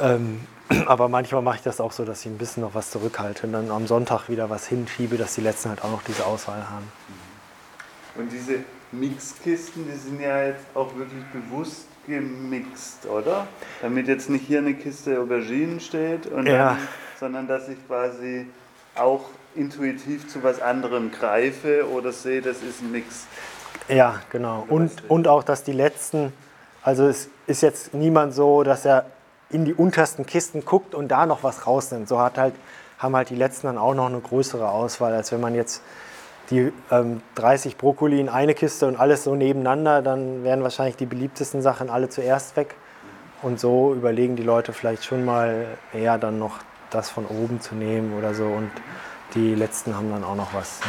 [0.00, 0.46] Ähm,
[0.86, 3.52] aber manchmal mache ich das auch so, dass ich ein bisschen noch was zurückhalte und
[3.52, 6.90] dann am Sonntag wieder was hinschiebe, dass die letzten halt auch noch diese Auswahl haben.
[8.18, 8.60] Und diese
[8.92, 13.46] Mixkisten, die sind ja jetzt auch wirklich bewusst gemixt, oder?
[13.82, 16.42] Damit jetzt nicht hier eine Kiste Auberginen steht, ja.
[16.42, 16.78] dann,
[17.18, 18.46] sondern dass ich quasi
[18.94, 19.24] auch
[19.54, 23.26] intuitiv zu was anderem greife oder sehe, das ist ein Mix.
[23.88, 24.64] Ja, genau.
[24.68, 26.32] Und, und auch, dass die letzten,
[26.82, 29.06] also es ist jetzt niemand so, dass er
[29.50, 32.08] in die untersten Kisten guckt und da noch was rausnimmt.
[32.08, 32.54] So hat halt,
[32.98, 35.82] haben halt die letzten dann auch noch eine größere Auswahl, als wenn man jetzt
[36.50, 41.06] die ähm, 30 Brokkoli in eine Kiste und alles so nebeneinander, dann wären wahrscheinlich die
[41.06, 42.74] beliebtesten Sachen alle zuerst weg.
[43.42, 46.58] Und so überlegen die Leute vielleicht schon mal eher dann noch
[46.90, 48.46] das von oben zu nehmen oder so.
[48.46, 48.70] Und
[49.34, 50.80] die letzten haben dann auch noch was.
[50.80, 50.86] Ne?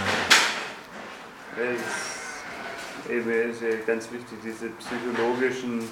[3.10, 5.90] eben ist ja ganz wichtig, diese psychologischen,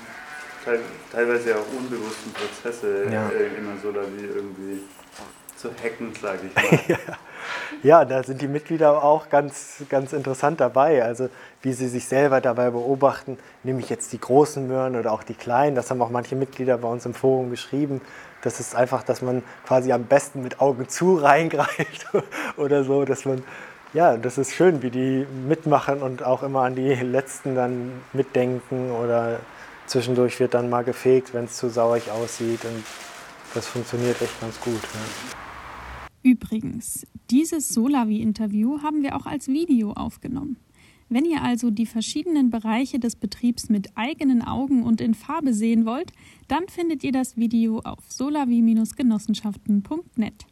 [1.12, 3.30] teilweise auch unbewussten Prozesse ja.
[3.30, 4.82] äh, immer so da wie irgendwie
[5.56, 6.80] zu hacken, sage ich mal.
[6.88, 6.98] ja,
[8.06, 11.04] da sind die Mitglieder auch ganz, ganz interessant dabei.
[11.04, 11.30] Also
[11.62, 15.34] wie sie sich selber dabei beobachten, nehme ich jetzt die großen Möhren oder auch die
[15.34, 15.76] kleinen.
[15.76, 18.02] Das haben auch manche Mitglieder bei uns im Forum geschrieben.
[18.42, 22.08] Das ist einfach, dass man quasi am besten mit Augen zu reingreift
[22.58, 23.44] oder so, dass man
[23.94, 28.92] ja, das ist schön, wie die mitmachen und auch immer an die Letzten dann mitdenken
[28.92, 29.40] oder
[29.86, 32.84] zwischendurch wird dann mal gefegt, wenn es zu saurig aussieht und
[33.54, 34.82] das funktioniert echt ganz gut.
[34.84, 35.45] Ja.
[36.26, 40.58] Übrigens, dieses Solavi-Interview haben wir auch als Video aufgenommen.
[41.08, 45.86] Wenn ihr also die verschiedenen Bereiche des Betriebs mit eigenen Augen und in Farbe sehen
[45.86, 46.12] wollt,
[46.48, 50.48] dann findet ihr das Video auf solavi-genossenschaften.net.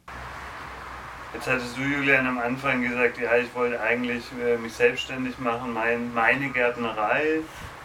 [1.34, 5.72] Jetzt hattest du, Julian, am Anfang gesagt, ja, ich wollte eigentlich äh, mich selbstständig machen,
[5.72, 7.40] mein, meine Gärtnerei.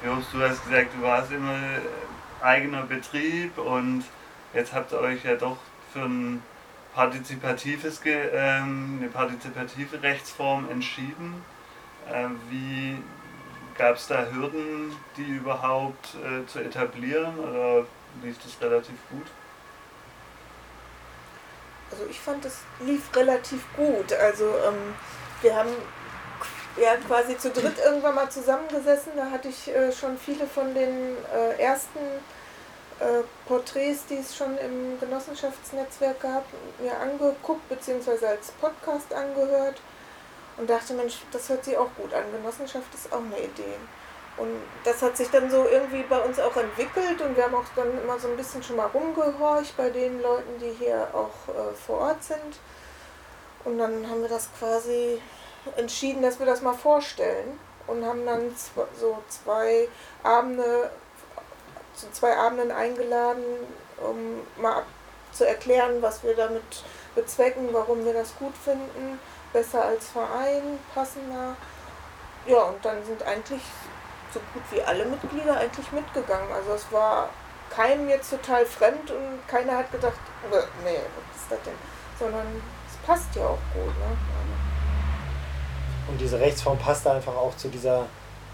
[0.06, 4.04] Jobst, du hast gesagt, du warst immer äh, eigener Betrieb und
[4.54, 5.58] jetzt habt ihr euch ja doch
[5.91, 6.43] für ein
[6.99, 11.43] partizipatives, ähm, eine partizipative Rechtsform entschieden.
[12.12, 12.97] Äh, wie
[13.77, 17.85] gab es da Hürden, die überhaupt äh, zu etablieren oder
[18.23, 19.27] lief das relativ gut?
[21.91, 24.13] also ich fand, es lief relativ gut.
[24.13, 24.95] Also ähm,
[25.41, 25.69] wir haben
[26.79, 29.13] ja quasi zu dritt irgendwann mal zusammengesessen.
[29.15, 31.99] Da hatte ich äh, schon viele von den äh, ersten
[32.99, 36.45] äh, Porträts, die es schon im Genossenschaftsnetzwerk gab,
[36.79, 38.25] mir angeguckt bzw.
[38.25, 39.81] als Podcast angehört
[40.57, 42.23] und dachte, Mensch, das hört sich auch gut an.
[42.31, 43.75] Genossenschaft ist auch eine Idee.
[44.38, 47.65] Und das hat sich dann so irgendwie bei uns auch entwickelt und wir haben auch
[47.75, 51.73] dann immer so ein bisschen schon mal rumgehorcht bei den Leuten, die hier auch äh,
[51.73, 52.59] vor Ort sind.
[53.65, 55.21] Und dann haben wir das quasi
[55.75, 58.55] entschieden, dass wir das mal vorstellen und haben dann
[58.97, 59.89] so zwei
[60.23, 60.89] Abende,
[61.99, 63.43] zu zwei Abenden eingeladen,
[63.97, 64.83] um mal
[65.31, 66.83] zu erklären, was wir damit
[67.15, 69.19] bezwecken, warum wir das gut finden,
[69.53, 71.55] besser als Verein, passender.
[72.47, 73.62] Ja, und dann sind eigentlich
[74.33, 76.51] so gut wie alle Mitglieder eigentlich mitgegangen.
[76.53, 77.29] Also es war
[77.69, 80.19] keinem jetzt total fremd und keiner hat gedacht,
[80.83, 81.73] nee, was ist das denn?
[82.17, 83.85] Sondern es passt ja auch gut.
[83.85, 84.17] Ne?
[86.07, 88.07] Und diese Rechtsform passte einfach auch zu dieser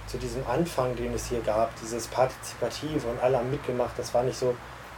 [0.07, 3.97] zu diesem Anfang, den es hier gab, dieses Partizipative und alle haben mitgemacht.
[3.97, 4.55] Das war nicht so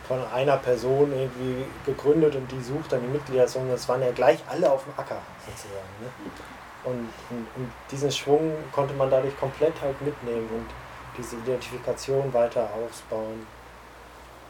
[0.07, 4.11] von einer Person irgendwie gegründet und die sucht dann die Mitglieder, sondern es waren ja
[4.11, 5.89] gleich alle auf dem Acker sozusagen.
[6.01, 6.09] Ne?
[6.83, 10.65] Und, und, und, diesen Schwung konnte man dadurch komplett halt mitnehmen und
[11.17, 13.45] diese Identifikation weiter ausbauen.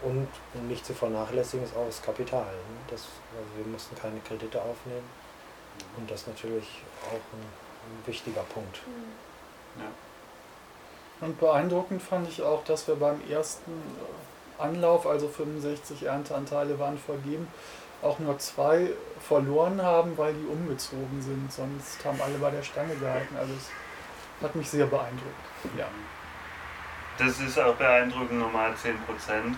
[0.04, 2.46] Und, und nicht zu vernachlässigen ist auch das Kapital.
[2.46, 2.78] Ne?
[2.90, 5.10] Das, also wir mussten keine Kredite aufnehmen.
[5.98, 8.82] Und das ist natürlich auch ein, ein wichtiger Punkt.
[8.86, 9.82] Mhm.
[9.82, 9.90] Ja.
[11.22, 13.72] Und beeindruckend fand ich auch, dass wir beim ersten
[14.60, 17.48] Anlauf, also 65 Ernteanteile waren vergeben,
[18.02, 21.52] auch nur zwei verloren haben, weil die umgezogen sind.
[21.52, 23.36] Sonst haben alle bei der Stange gehalten.
[23.38, 25.76] Also es hat mich sehr beeindruckt.
[25.78, 25.88] Ja.
[27.18, 28.40] Das ist auch beeindruckend.
[28.40, 28.94] Normal 10%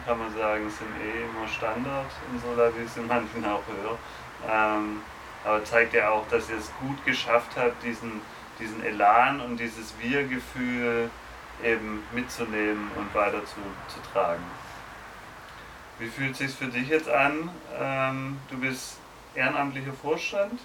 [0.05, 3.97] kann man sagen, sind eh immer Standard in Solavis, in manchen auch höher.
[4.49, 5.01] Ähm,
[5.43, 8.21] aber zeigt ja auch, dass ihr es gut geschafft habt, diesen,
[8.59, 11.09] diesen Elan und dieses Wir-Gefühl
[11.63, 13.55] eben mitzunehmen und weiter zu,
[13.87, 14.43] zu tragen.
[15.99, 17.49] Wie fühlt es sich für dich jetzt an?
[17.77, 18.97] Ähm, du bist
[19.35, 20.59] ehrenamtlicher Vorstand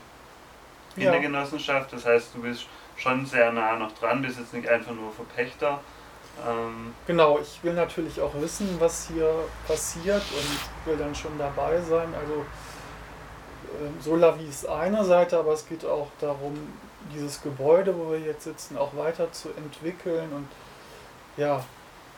[0.97, 1.11] in ja.
[1.11, 4.93] der Genossenschaft, das heißt, du bist schon sehr nah noch dran, bist jetzt nicht einfach
[4.93, 5.81] nur Verpächter.
[6.47, 9.33] Ähm genau, ich will natürlich auch wissen, was hier
[9.67, 12.15] passiert und will dann schon dabei sein.
[12.15, 12.45] Also
[13.75, 16.55] äh, Solavi ist eine Seite, aber es geht auch darum,
[17.13, 20.49] dieses Gebäude, wo wir jetzt sitzen, auch weiter zu entwickeln und
[21.37, 21.65] ja,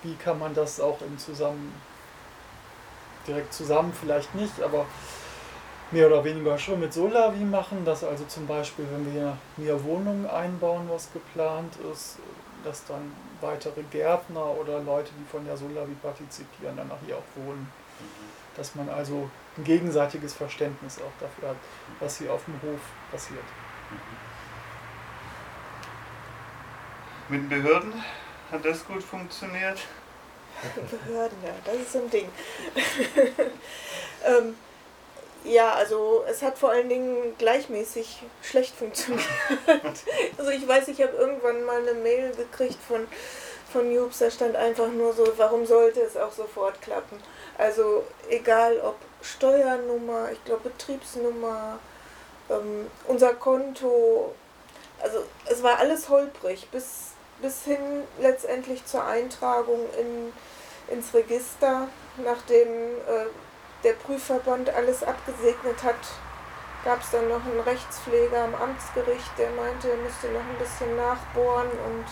[0.03, 1.73] wie kann man das auch in zusammen,
[3.27, 4.87] direkt zusammen vielleicht nicht, aber
[5.91, 10.29] mehr oder weniger schon mit Solavi machen, dass also zum Beispiel, wenn wir mehr Wohnungen
[10.29, 12.19] einbauen, was geplant ist,
[12.65, 17.47] dass dann weitere Gärtner oder Leute, die von der Solavi partizipieren, dann auch hier auch
[17.47, 17.71] wohnen.
[18.57, 21.57] Dass man also ein gegenseitiges Verständnis auch dafür hat,
[22.01, 23.45] was hier auf dem Hof passiert.
[27.29, 27.93] Mit den Behörden
[28.51, 29.79] hat das gut funktioniert?
[30.91, 32.29] Behörden, ja, das ist so ein Ding.
[34.25, 34.57] ähm,
[35.45, 39.27] ja, also es hat vor allen Dingen gleichmäßig schlecht funktioniert.
[40.39, 43.07] also ich weiß, ich habe irgendwann mal eine Mail gekriegt von,
[43.73, 47.19] von Jubs, da stand einfach nur so, warum sollte es auch sofort klappen?
[47.59, 51.79] Also egal ob Steuernummer, ich glaube Betriebsnummer,
[52.51, 54.35] ähm, unser Konto,
[55.01, 60.33] also es war alles holprig, bis, bis hin letztendlich zur Eintragung in,
[60.95, 61.89] ins Register,
[62.25, 63.27] nachdem äh,
[63.85, 65.95] der Prüfverband alles abgesegnet hat,
[66.85, 70.97] gab es dann noch einen Rechtspfleger am Amtsgericht, der meinte, er müsste noch ein bisschen
[70.97, 72.07] nachbohren und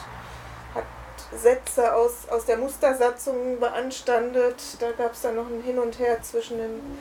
[0.75, 0.85] hat
[1.33, 4.61] Sätze aus, aus der Mustersatzung beanstandet.
[4.81, 6.99] Da gab es dann noch ein Hin und Her zwischen dem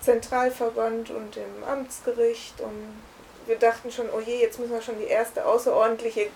[0.00, 3.00] Zentralverband und dem Amtsgericht und
[3.46, 6.28] wir dachten schon, oh je, jetzt müssen wir schon die erste außerordentliche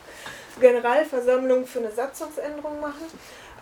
[0.61, 3.07] Generalversammlung für eine Satzungsänderung machen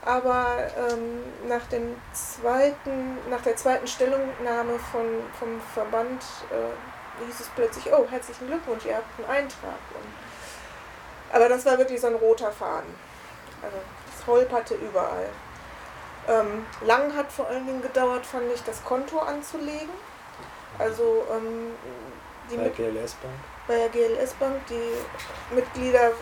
[0.06, 5.04] aber ähm, nach, dem zweiten, nach der zweiten Stellungnahme von,
[5.36, 9.80] vom Verband äh, hieß es plötzlich, oh, herzlichen Glückwunsch, ihr habt einen Eintrag.
[9.94, 12.94] Und, aber das war wirklich so ein roter Faden.
[13.60, 13.76] Also
[14.16, 15.28] es holperte überall.
[16.28, 19.90] Ähm, lang hat vor allen Dingen gedauert, fand ich, das Konto anzulegen.
[20.78, 21.72] Also ähm,
[22.50, 23.34] die bei der GLS Bank.
[23.66, 26.12] Bei der GLS Bank, die Mitglieder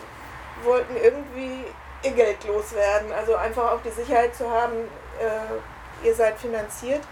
[0.63, 1.65] wollten irgendwie
[2.03, 3.13] ihr Geld loswerden.
[3.13, 4.89] Also einfach auch die Sicherheit zu haben,
[5.21, 7.03] äh, ihr seid finanziert.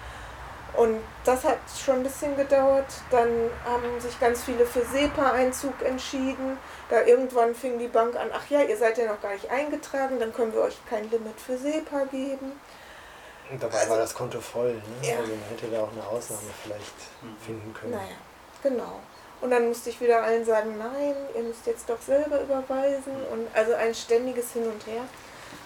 [0.75, 2.87] Und das hat schon ein bisschen gedauert.
[3.11, 6.57] Dann haben sich ganz viele für SEPA-Einzug entschieden.
[6.89, 10.19] Da irgendwann fing die Bank an, ach ja, ihr seid ja noch gar nicht eingetragen,
[10.19, 12.53] dann können wir euch kein Limit für SEPA geben.
[13.51, 14.73] Und dabei also, war das Konto voll.
[14.73, 14.83] Ne?
[15.09, 15.17] Ja.
[15.19, 16.95] Also man hätte da auch eine Ausnahme vielleicht
[17.45, 17.93] finden können.
[17.93, 18.17] Naja,
[18.63, 19.01] genau.
[19.41, 23.13] Und dann musste ich wieder allen sagen, nein, ihr müsst jetzt doch selber überweisen.
[23.33, 25.03] Und also ein ständiges Hin und Her.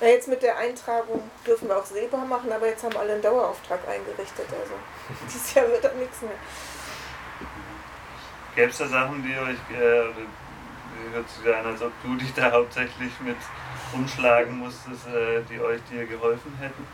[0.01, 3.23] Na, jetzt mit der Eintragung dürfen wir auch selber machen, aber jetzt haben alle einen
[3.23, 4.47] Dauerauftrag eingerichtet.
[4.51, 4.75] Also
[5.27, 6.39] dieses Jahr wird auch nichts mehr.
[8.55, 12.51] Gäbe es da Sachen, die euch, äh, hört sich an, als ob du dich da
[12.51, 13.37] hauptsächlich mit
[13.93, 16.87] umschlagen musstest, äh, die euch dir geholfen hätten?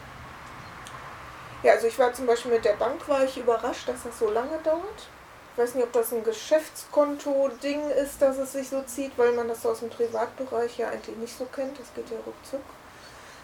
[1.62, 4.30] Ja, also ich war zum Beispiel mit der Bank, war ich überrascht, dass das so
[4.30, 5.08] lange dauert.
[5.52, 9.48] Ich weiß nicht, ob das ein Geschäftskonto-Ding ist, dass es sich so zieht, weil man
[9.48, 11.78] das aus dem Privatbereich ja eigentlich nicht so kennt.
[11.78, 12.62] Das geht ja ruckzuck.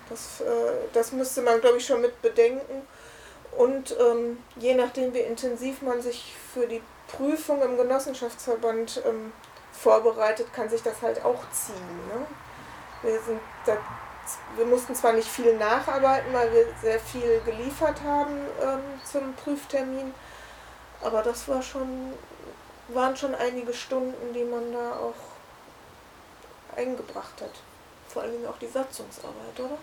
[0.09, 2.87] Das, äh, das müsste man, glaube ich, schon mit bedenken.
[3.57, 9.33] Und ähm, je nachdem, wie intensiv man sich für die Prüfung im Genossenschaftsverband ähm,
[9.73, 11.75] vorbereitet, kann sich das halt auch ziehen.
[12.09, 12.27] Ne?
[13.03, 13.77] Wir, sind da,
[14.57, 20.15] wir mussten zwar nicht viel nacharbeiten, weil wir sehr viel geliefert haben ähm, zum Prüftermin,
[21.03, 22.13] aber das war schon,
[22.89, 25.15] waren schon einige Stunden, die man da auch
[26.77, 27.53] eingebracht hat.
[28.09, 29.79] Vor allen Dingen auch die Satzungsarbeit, oder?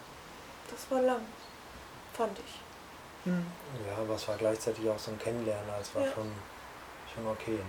[0.69, 1.21] Das war lang,
[2.13, 2.59] fand ich.
[3.25, 3.45] Hm.
[3.87, 6.11] Ja, aber es war gleichzeitig auch so ein Kennenlernen, es war ja.
[6.11, 6.31] schon,
[7.13, 7.51] schon okay.
[7.51, 7.63] Ne?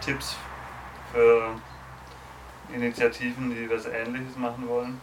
[0.00, 0.36] Tipps
[1.12, 1.60] für
[2.72, 5.00] Initiativen, die was Ähnliches machen wollen?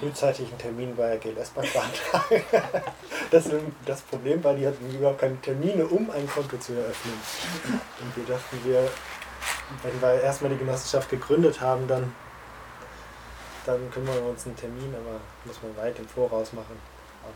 [0.00, 2.42] Frühzeitig einen Termin bei der GLS Bank beantragen.
[3.30, 3.50] Das,
[3.84, 7.18] das Problem war, die hatten überhaupt keine Termine, um ein Konto zu eröffnen.
[8.00, 8.88] Und wir dachten, wir,
[9.82, 12.14] wenn wir erstmal die Genossenschaft gegründet haben, dann,
[13.66, 16.78] dann kümmern wir uns einen Termin, aber muss man weit im Voraus machen.
[17.24, 17.32] Aber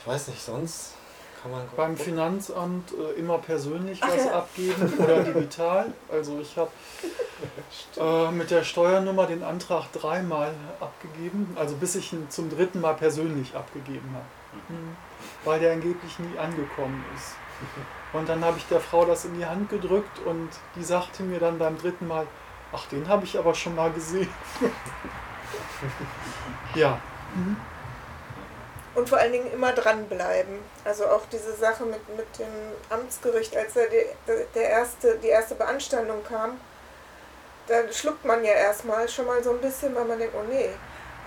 [0.00, 0.94] ich weiß nicht, sonst
[1.76, 5.92] beim Finanzamt äh, immer persönlich was abgeben oder digital.
[6.10, 6.70] Also ich habe
[7.98, 12.94] äh, mit der Steuernummer den Antrag dreimal abgegeben, also bis ich ihn zum dritten Mal
[12.94, 14.24] persönlich abgegeben habe.
[14.68, 14.96] Mhm.
[15.44, 17.34] Weil der angeblich nie angekommen ist.
[18.12, 21.38] Und dann habe ich der Frau das in die Hand gedrückt und die sagte mir
[21.38, 22.26] dann beim dritten Mal,
[22.72, 24.28] ach, den habe ich aber schon mal gesehen.
[26.74, 26.98] ja.
[27.34, 27.56] Mhm.
[28.94, 30.60] Und vor allen Dingen immer dranbleiben.
[30.84, 32.46] Also auch diese Sache mit, mit dem
[32.90, 34.06] Amtsgericht, als er die,
[34.54, 36.60] der erste, die erste Beanstandung kam,
[37.66, 40.70] da schluckt man ja erstmal schon mal so ein bisschen, weil man denkt, oh nee.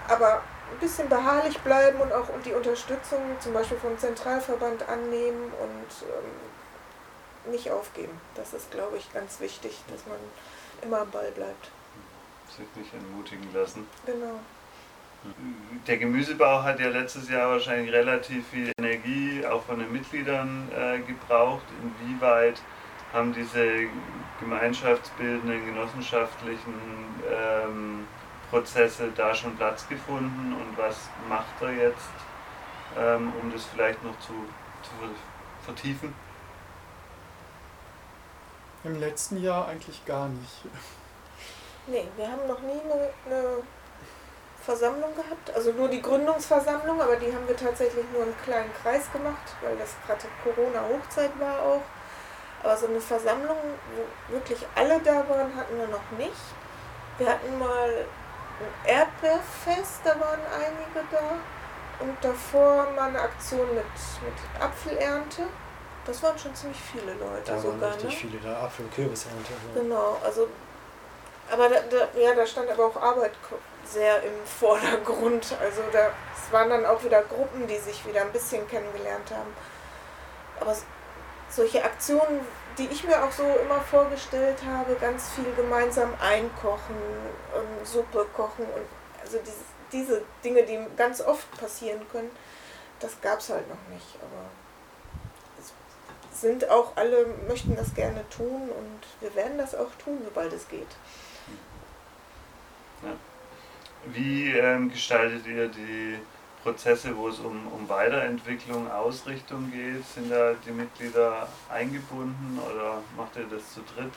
[0.08, 6.08] Aber ein bisschen beharrlich bleiben und auch die Unterstützung zum Beispiel vom Zentralverband annehmen und
[6.08, 8.20] ähm, nicht aufgeben.
[8.36, 10.18] Das ist, glaube ich, ganz wichtig, dass man
[10.82, 11.72] immer am Ball bleibt.
[12.50, 13.88] Sich nicht entmutigen lassen.
[14.06, 14.40] Genau.
[15.88, 21.00] Der Gemüsebau hat ja letztes Jahr wahrscheinlich relativ viel Energie auch von den Mitgliedern äh,
[21.00, 21.64] gebraucht.
[21.82, 22.62] Inwieweit
[23.14, 23.88] haben diese
[24.40, 26.74] gemeinschaftsbildenden, genossenschaftlichen
[27.30, 28.08] ähm,
[28.50, 32.10] Prozesse da schon Platz gefunden und was macht er jetzt,
[32.98, 34.34] ähm, um das vielleicht noch zu,
[34.84, 34.92] zu
[35.64, 36.14] vertiefen?
[38.84, 40.66] Im letzten Jahr eigentlich gar nicht.
[41.88, 43.64] Nee, wir haben noch nie eine, eine
[44.68, 49.10] Versammlung gehabt, also nur die Gründungsversammlung, aber die haben wir tatsächlich nur im kleinen Kreis
[49.14, 51.82] gemacht, weil das gerade Corona-Hochzeit war auch.
[52.62, 53.56] Aber so eine Versammlung,
[53.96, 56.44] wo wirklich alle da waren, hatten wir noch nicht.
[57.18, 58.08] Wir hatten mal
[58.60, 62.04] ein Erdbeerfest, da waren einige da.
[62.04, 63.86] Und davor mal eine Aktion mit,
[64.26, 65.44] mit Apfelernte.
[66.06, 67.82] Das waren schon ziemlich viele Leute da sogar.
[67.82, 68.30] Waren richtig ne?
[68.32, 69.54] viele da, Apfel- und Kürbisernte.
[69.74, 69.82] Ja.
[69.82, 70.50] Genau, also
[71.50, 73.32] aber da, da, ja, da stand aber auch Arbeit
[73.92, 75.56] sehr im Vordergrund.
[75.62, 79.54] Also da, es waren dann auch wieder Gruppen, die sich wieder ein bisschen kennengelernt haben.
[80.60, 80.76] Aber
[81.50, 82.42] solche Aktionen,
[82.78, 86.96] die ich mir auch so immer vorgestellt habe, ganz viel gemeinsam einkochen,
[87.56, 88.86] ähm, Suppe kochen und
[89.22, 92.32] also diese, diese Dinge, die ganz oft passieren können,
[93.00, 94.18] das gab es halt noch nicht.
[94.22, 94.46] Aber
[96.32, 100.54] es sind auch alle, möchten das gerne tun und wir werden das auch tun, sobald
[100.54, 100.88] es geht.
[103.04, 103.10] Ja.
[104.14, 106.18] Wie ähm, gestaltet ihr die
[106.64, 110.06] Prozesse, wo es um, um Weiterentwicklung, Ausrichtung geht?
[110.06, 114.14] Sind da die Mitglieder eingebunden oder macht ihr das zu dritt?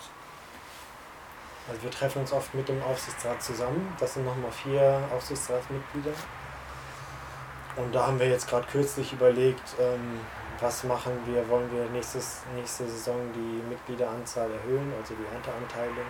[1.69, 3.93] Also wir treffen uns oft mit dem Aufsichtsrat zusammen.
[3.99, 6.13] Das sind nochmal vier Aufsichtsratsmitglieder.
[7.77, 10.21] Und da haben wir jetzt gerade kürzlich überlegt, ähm,
[10.61, 16.03] was machen wir, wollen wir nächstes, nächste Saison die Mitgliederanzahl erhöhen, also die Ernteanteile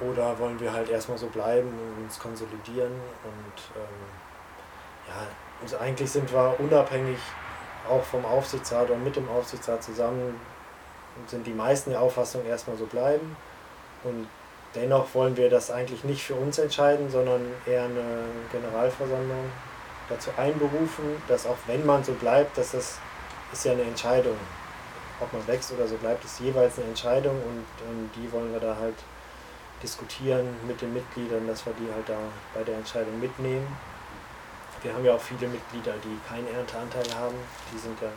[0.00, 2.92] oder wollen wir halt erstmal so bleiben und uns konsolidieren?
[2.92, 4.06] Und ähm,
[5.08, 5.26] ja,
[5.62, 7.18] also eigentlich sind wir unabhängig
[7.88, 10.38] auch vom Aufsichtsrat und mit dem Aufsichtsrat zusammen
[11.26, 13.36] sind die meisten der Auffassung erstmal so bleiben.
[14.04, 14.28] Und
[14.74, 19.50] dennoch wollen wir das eigentlich nicht für uns entscheiden, sondern eher eine Generalversammlung
[20.08, 22.98] dazu einberufen, dass auch wenn man so bleibt, dass das
[23.52, 24.36] ist ja eine Entscheidung,
[25.20, 28.60] ob man wächst oder so bleibt, ist jeweils eine Entscheidung und, und die wollen wir
[28.60, 28.94] da halt
[29.82, 32.18] diskutieren mit den Mitgliedern, dass wir die halt da
[32.54, 33.66] bei der Entscheidung mitnehmen.
[34.82, 37.36] Wir haben ja auch viele Mitglieder, die keinen Ernteanteil haben,
[37.72, 38.08] die sind ja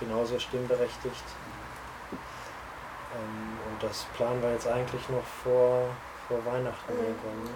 [0.00, 1.24] genauso stimmberechtigt.
[3.14, 5.88] Ähm, und das planen wir jetzt eigentlich noch vor,
[6.26, 7.00] vor Weihnachten mhm.
[7.00, 7.44] irgendwann.
[7.44, 7.50] Ne?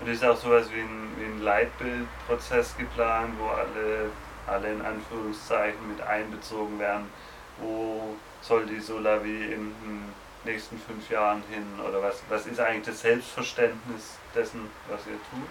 [0.00, 4.10] Und ist auch sowas wie ein, wie ein Leitbildprozess geplant, wo alle,
[4.46, 7.10] alle in Anführungszeichen mit einbezogen werden.
[7.58, 10.12] Wo soll die Solavi in, in
[10.46, 11.66] nächsten fünf Jahren hin?
[11.86, 15.48] Oder was, was ist eigentlich das Selbstverständnis dessen, was ihr tut?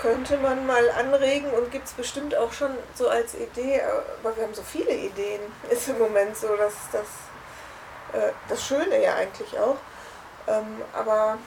[0.00, 3.80] Könnte man mal anregen und gibt es bestimmt auch schon so als Idee,
[4.20, 5.40] aber wir haben so viele Ideen,
[5.70, 7.06] ist im Moment so, dass das
[8.14, 9.76] äh, das Schöne ja eigentlich auch.
[10.46, 11.38] Ähm, aber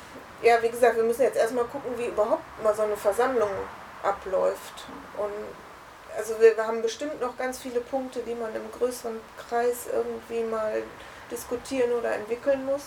[0.42, 3.50] ja, wie gesagt, wir müssen jetzt erstmal gucken, wie überhaupt mal so eine Versammlung
[4.04, 4.86] abläuft.
[5.18, 5.32] Und
[6.18, 10.82] also wir haben bestimmt noch ganz viele Punkte, die man im größeren Kreis irgendwie mal
[11.32, 12.84] diskutieren oder entwickeln muss.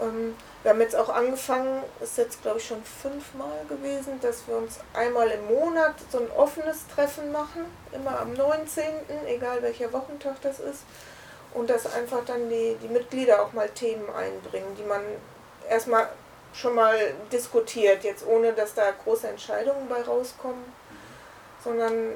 [0.00, 4.56] Ähm, wir haben jetzt auch angefangen, ist jetzt glaube ich schon fünfmal gewesen, dass wir
[4.56, 8.84] uns einmal im Monat so ein offenes Treffen machen, immer am 19.,
[9.26, 10.82] egal welcher Wochentag das ist.
[11.54, 15.00] Und dass einfach dann die, die Mitglieder auch mal Themen einbringen, die man
[15.68, 16.08] erstmal
[16.52, 16.96] schon mal
[17.32, 20.64] diskutiert, jetzt ohne dass da große Entscheidungen bei rauskommen,
[21.62, 22.12] sondern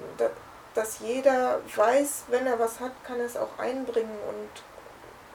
[0.75, 4.63] dass jeder weiß, wenn er was hat, kann er es auch einbringen und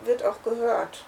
[0.05, 1.05] wird auch gehört.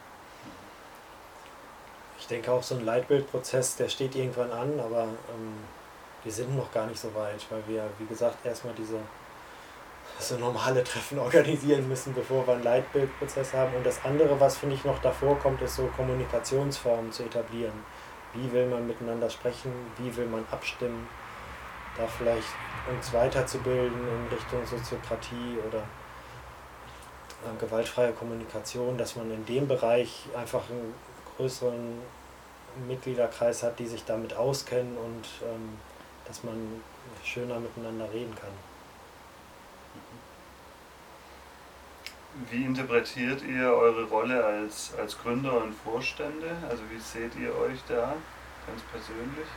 [2.19, 5.57] Ich denke auch so ein Leitbildprozess, der steht irgendwann an, aber ähm,
[6.23, 8.99] wir sind noch gar nicht so weit, weil wir, wie gesagt, erstmal diese
[10.19, 13.75] so normale Treffen organisieren müssen, bevor wir einen Leitbildprozess haben.
[13.75, 17.83] Und das andere, was finde ich noch davor kommt, ist so Kommunikationsformen zu etablieren.
[18.33, 19.73] Wie will man miteinander sprechen?
[19.97, 21.07] Wie will man abstimmen?
[21.97, 22.47] da vielleicht
[22.89, 25.83] uns weiterzubilden in Richtung Soziokratie oder
[27.45, 30.93] äh, gewaltfreie Kommunikation, dass man in dem Bereich einfach einen
[31.37, 31.99] größeren
[32.87, 35.77] Mitgliederkreis hat, die sich damit auskennen und ähm,
[36.25, 36.81] dass man
[37.23, 38.51] schöner miteinander reden kann.
[42.49, 46.55] Wie interpretiert ihr eure Rolle als, als Gründer und Vorstände?
[46.69, 48.13] Also wie seht ihr euch da
[48.65, 49.47] ganz persönlich?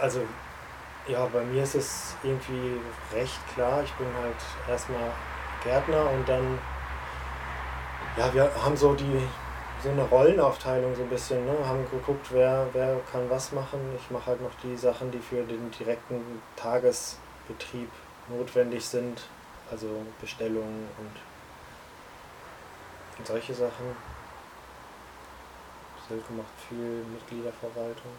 [0.00, 0.22] Also
[1.10, 2.80] ja, bei mir ist es irgendwie
[3.12, 3.82] recht klar.
[3.82, 4.36] Ich bin halt
[4.68, 5.10] erstmal
[5.64, 6.58] Gärtner und dann,
[8.16, 9.22] ja, wir haben so die
[9.82, 11.56] so eine Rollenaufteilung so ein bisschen, ne?
[11.66, 13.80] haben geguckt, wer, wer kann was machen.
[13.96, 17.88] Ich mache halt noch die Sachen, die für den direkten Tagesbetrieb
[18.28, 19.22] notwendig sind,
[19.70, 19.86] also
[20.20, 21.16] Bestellungen und,
[23.18, 23.96] und solche Sachen.
[26.08, 28.12] Silke macht viel Mitgliederverwaltung,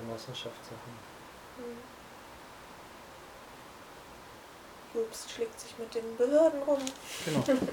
[0.00, 1.07] Genossenschaftssachen.
[4.94, 6.78] Jobst schlägt sich mit den Behörden rum.
[7.24, 7.44] Genau.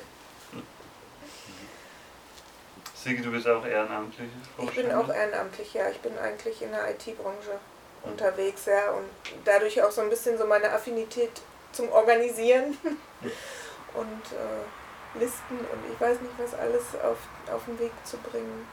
[2.95, 4.29] Sigi, du bist auch ehrenamtlich.
[4.57, 5.89] Ich bin auch ehrenamtlich, ja.
[5.89, 7.59] Ich bin eigentlich in der IT-Branche
[8.03, 8.91] unterwegs, ja.
[8.91, 9.09] Und
[9.45, 11.31] dadurch auch so ein bisschen so meine Affinität
[11.71, 12.77] zum Organisieren
[13.93, 17.17] und äh, Listen und ich weiß nicht, was alles auf,
[17.53, 18.67] auf den Weg zu bringen.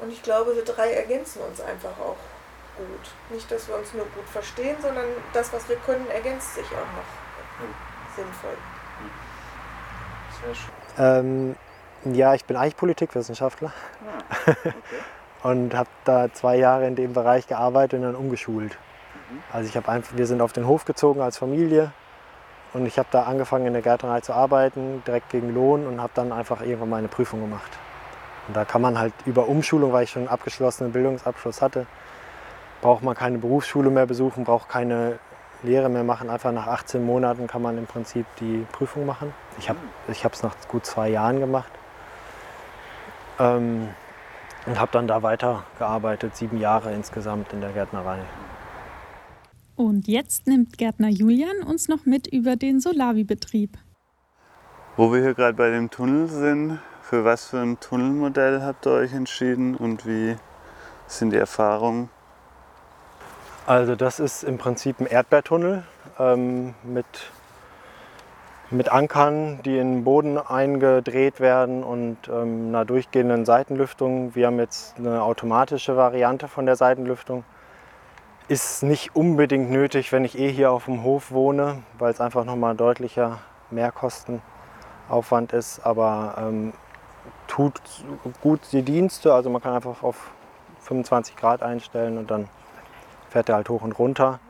[0.00, 2.16] Und ich glaube, wir drei ergänzen uns einfach auch
[2.76, 3.10] gut.
[3.30, 6.96] Nicht, dass wir uns nur gut verstehen, sondern das, was wir können, ergänzt sich auch
[6.96, 8.56] noch sinnvoll.
[10.44, 11.56] Sehr schön.
[12.04, 14.72] Ähm, ja, ich bin eigentlich Politikwissenschaftler Ah, okay.
[15.42, 18.78] und habe da zwei Jahre in dem Bereich gearbeitet und dann umgeschult.
[19.52, 21.92] Also ich habe einfach, wir sind auf den Hof gezogen als Familie
[22.74, 26.12] und ich habe da angefangen in der Gärtnerei zu arbeiten, direkt gegen Lohn und habe
[26.14, 27.70] dann einfach irgendwann meine Prüfung gemacht.
[28.46, 31.86] Und da kann man halt über Umschulung, weil ich schon einen abgeschlossenen Bildungsabschluss hatte,
[32.80, 35.18] braucht man keine Berufsschule mehr besuchen, braucht keine
[35.62, 36.30] Lehre mehr machen.
[36.30, 39.32] Einfach nach 18 Monaten kann man im Prinzip die Prüfung machen.
[39.58, 41.70] Ich habe es nach gut zwei Jahren gemacht.
[43.38, 43.88] Ähm,
[44.66, 48.18] und habe dann da weitergearbeitet, sieben Jahre insgesamt in der Gärtnerei.
[49.76, 53.76] Und jetzt nimmt Gärtner Julian uns noch mit über den Solavi-Betrieb.
[54.96, 58.92] Wo wir hier gerade bei dem Tunnel sind, für was für ein Tunnelmodell habt ihr
[58.92, 60.36] euch entschieden und wie
[61.06, 62.08] sind die Erfahrungen?
[63.66, 65.82] Also das ist im Prinzip ein Erdbeertunnel
[66.20, 67.04] ähm, mit,
[68.70, 74.36] mit Ankern, die in den Boden eingedreht werden und ähm, einer durchgehenden Seitenlüftung.
[74.36, 77.42] Wir haben jetzt eine automatische Variante von der Seitenlüftung.
[78.46, 82.44] Ist nicht unbedingt nötig, wenn ich eh hier auf dem Hof wohne, weil es einfach
[82.44, 83.40] nochmal deutlicher
[83.72, 86.72] Mehrkostenaufwand ist, aber ähm,
[87.48, 87.82] tut
[88.40, 89.34] gut die Dienste.
[89.34, 90.30] Also man kann einfach auf
[90.82, 92.48] 25 Grad einstellen und dann
[93.30, 94.40] fährt er halt hoch und runter.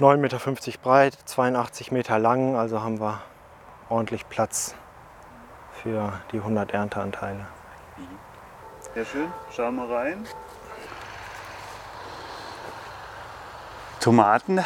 [0.00, 3.22] 9,50 Meter breit, 82 Meter lang, also haben wir
[3.88, 4.74] ordentlich Platz
[5.82, 7.46] für die 100 Ernteanteile.
[8.94, 10.26] Sehr schön, schauen wir rein.
[14.00, 14.64] Tomaten.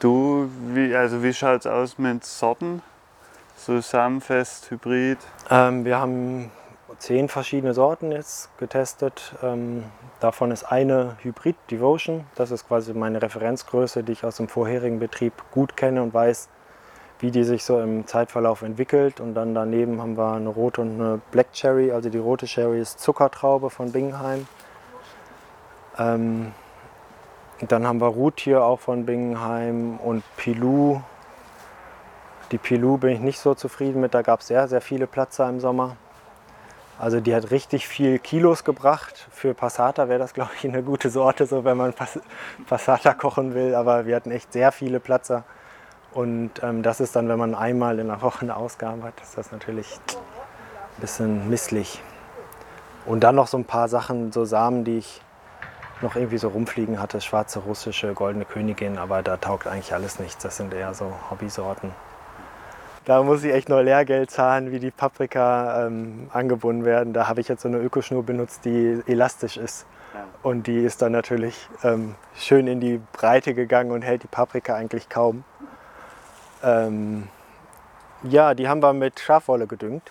[0.00, 2.82] Du, wie, also wie schaut es aus mit Sorten?
[3.56, 5.18] So Samenfest, Hybrid?
[5.50, 6.52] Ähm, wir haben
[6.98, 9.34] zehn verschiedene Sorten jetzt getestet.
[9.42, 9.84] Ähm,
[10.20, 12.24] davon ist eine Hybrid Devotion.
[12.34, 16.48] Das ist quasi meine Referenzgröße, die ich aus dem vorherigen Betrieb gut kenne und weiß,
[17.20, 19.20] wie die sich so im Zeitverlauf entwickelt.
[19.20, 21.92] Und dann daneben haben wir eine rote und eine Black Cherry.
[21.92, 24.46] Also die rote Cherry ist Zuckertraube von Bingenheim.
[25.98, 26.52] Ähm,
[27.66, 31.00] dann haben wir Ruth hier auch von Bingenheim und Pilou.
[32.52, 34.14] Die Pilou bin ich nicht so zufrieden mit.
[34.14, 35.96] Da gab es sehr, sehr viele Platzer im Sommer.
[36.98, 39.28] Also die hat richtig viel Kilos gebracht.
[39.30, 42.18] Für Passata wäre das, glaube ich, eine gute Sorte, so wenn man Pass
[42.66, 43.74] Passata kochen will.
[43.74, 45.44] Aber wir hatten echt sehr viele Platzer.
[46.12, 49.38] Und ähm, das ist dann, wenn man einmal in der Woche eine Ausgabe hat, ist
[49.38, 52.02] das natürlich ein bisschen misslich.
[53.06, 55.22] Und dann noch so ein paar Sachen, so Samen, die ich
[56.00, 57.20] noch irgendwie so rumfliegen hatte.
[57.20, 60.42] Schwarze russische, goldene Königin, aber da taugt eigentlich alles nichts.
[60.42, 61.92] Das sind eher so Hobbysorten.
[63.08, 67.14] Da muss ich echt nur Lehrgeld zahlen, wie die Paprika ähm, angebunden werden.
[67.14, 69.86] Da habe ich jetzt so eine Ökoschnur benutzt, die elastisch ist.
[70.12, 70.24] Ja.
[70.42, 74.74] Und die ist dann natürlich ähm, schön in die Breite gegangen und hält die Paprika
[74.74, 75.44] eigentlich kaum.
[76.62, 77.28] Ähm,
[78.24, 80.10] ja, die haben wir mit Schafwolle gedüngt.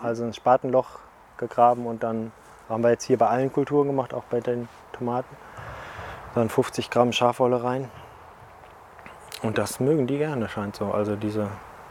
[0.00, 1.00] Also ein Spatenloch
[1.36, 2.30] gegraben und dann
[2.68, 5.36] haben wir jetzt hier bei allen Kulturen gemacht, auch bei den Tomaten.
[6.36, 7.90] Dann 50 Gramm Schafwolle rein.
[9.42, 10.92] Und das mögen die gerne, scheint so.
[10.92, 11.48] Also diese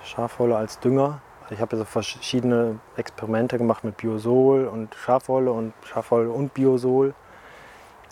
[0.09, 6.29] Schafwolle als Dünger, Ich habe so verschiedene Experimente gemacht mit Biosol und Schafwolle und Schafwolle
[6.31, 7.13] und Biosol.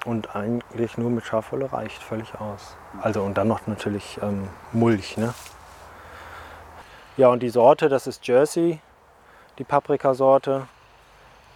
[0.06, 2.78] Und eigentlich nur mit Schafwolle reicht völlig aus.
[3.02, 5.18] Also und dann noch natürlich ähm, Mulch.
[5.18, 5.34] Ne?
[7.18, 8.80] Ja, und die Sorte, das ist Jersey,
[9.58, 10.68] die Paprikasorte.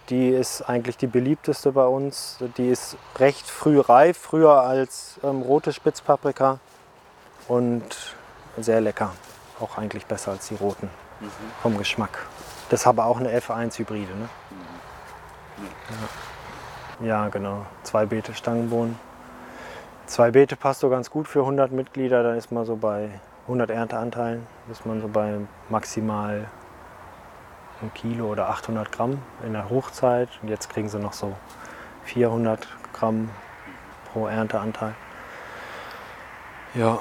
[0.08, 2.38] Die ist eigentlich die beliebteste bei uns.
[2.56, 6.58] Die ist recht früh reif, früher als ähm, rote Spitzpaprika
[7.46, 8.16] und
[8.58, 9.12] sehr lecker.
[9.62, 10.90] Auch eigentlich besser als die roten
[11.20, 11.30] mhm.
[11.62, 12.26] vom Geschmack.
[12.68, 14.14] Das ist aber auch eine F1-Hybride.
[14.14, 14.28] Ne?
[15.58, 15.66] Mhm.
[17.00, 17.06] Ja.
[17.06, 17.28] ja.
[17.28, 17.64] genau.
[17.84, 18.98] Zwei Beete Stangenbohnen.
[20.06, 22.22] Zwei Beete passt so ganz gut für 100 Mitglieder.
[22.22, 23.08] Dann ist man so bei
[23.42, 24.46] 100 Ernteanteilen.
[24.70, 25.38] Ist man so bei
[25.68, 26.48] maximal
[27.82, 30.28] ein Kilo oder 800 Gramm in der Hochzeit.
[30.42, 31.36] Und jetzt kriegen sie noch so
[32.04, 33.30] 400 Gramm
[34.12, 34.94] pro Ernteanteil.
[36.74, 37.00] Ja,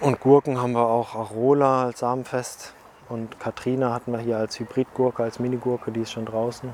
[0.00, 2.74] und Gurken haben wir auch Arola als Samenfest.
[3.08, 6.70] Und Katrina hatten wir hier als Hybridgurke, als Minigurke, die ist schon draußen.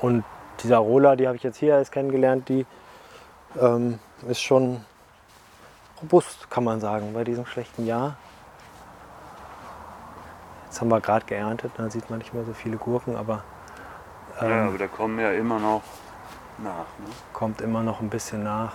[0.00, 0.24] Und
[0.62, 2.66] diese Arola, die habe ich jetzt hier erst kennengelernt, die
[3.60, 4.84] ähm, ist schon
[6.02, 8.16] robust, kann man sagen, bei diesem schlechten Jahr.
[10.66, 13.44] Jetzt haben wir gerade geerntet, da sieht man nicht mehr so viele Gurken, aber.
[14.40, 15.82] Ähm, ja, aber da kommen ja immer noch
[16.58, 16.86] nach.
[16.98, 17.06] Ne?
[17.32, 18.72] Kommt immer noch ein bisschen nach.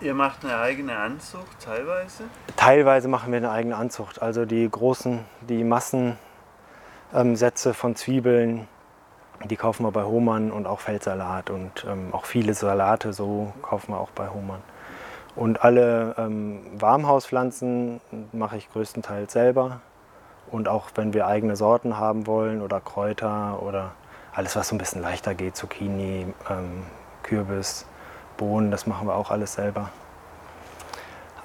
[0.00, 2.24] Ihr macht eine eigene Anzucht teilweise?
[2.56, 4.20] Teilweise machen wir eine eigene Anzucht.
[4.20, 6.18] Also die großen, die Massensätze
[7.70, 8.68] ähm, von Zwiebeln,
[9.44, 13.92] die kaufen wir bei Hohmann und auch Feldsalat und ähm, auch viele Salate so kaufen
[13.92, 14.60] wir auch bei Hohmann.
[15.34, 18.00] Und alle ähm, Warmhauspflanzen
[18.32, 19.80] mache ich größtenteils selber.
[20.50, 23.92] Und auch wenn wir eigene Sorten haben wollen oder Kräuter oder
[24.34, 26.84] alles, was so ein bisschen leichter geht, Zucchini, ähm,
[27.22, 27.86] Kürbis,
[28.36, 29.90] Bohnen, das machen wir auch alles selber.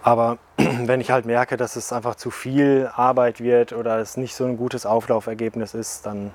[0.04, 4.36] Aber wenn ich halt merke, dass es einfach zu viel Arbeit wird oder es nicht
[4.36, 6.32] so ein gutes Auflaufergebnis ist, dann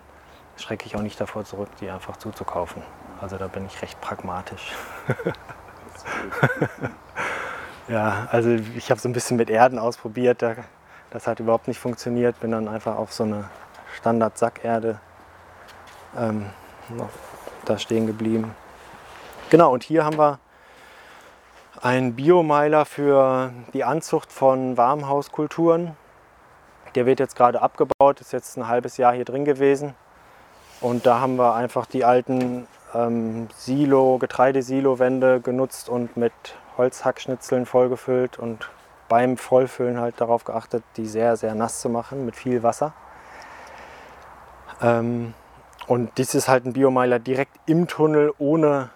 [0.57, 2.83] schrecke ich auch nicht davor zurück, die einfach zuzukaufen.
[3.21, 4.73] Also da bin ich recht pragmatisch.
[7.89, 10.43] ja, also ich habe so ein bisschen mit Erden ausprobiert.
[10.43, 10.55] Da
[11.11, 12.41] das hat überhaupt nicht funktioniert.
[12.41, 13.49] Bin dann einfach auf so eine
[13.97, 15.01] Standard-Sackerde
[16.19, 16.47] ähm,
[17.65, 18.55] da stehen geblieben.
[19.51, 20.39] Genau, und hier haben wir
[21.83, 25.97] einen Biomeiler für die Anzucht von Warmhauskulturen.
[26.95, 29.95] Der wird jetzt gerade abgebaut, ist jetzt ein halbes Jahr hier drin gewesen.
[30.81, 36.33] Und da haben wir einfach die alten ähm, Silo, Getreidesilo-Wände genutzt und mit
[36.77, 38.71] Holzhackschnitzeln vollgefüllt und
[39.09, 42.93] beim Vollfüllen halt darauf geachtet, die sehr, sehr nass zu machen mit viel Wasser.
[44.83, 45.35] Ähm,
[45.87, 48.91] und dies ist halt ein Biomeiler direkt im Tunnel ohne,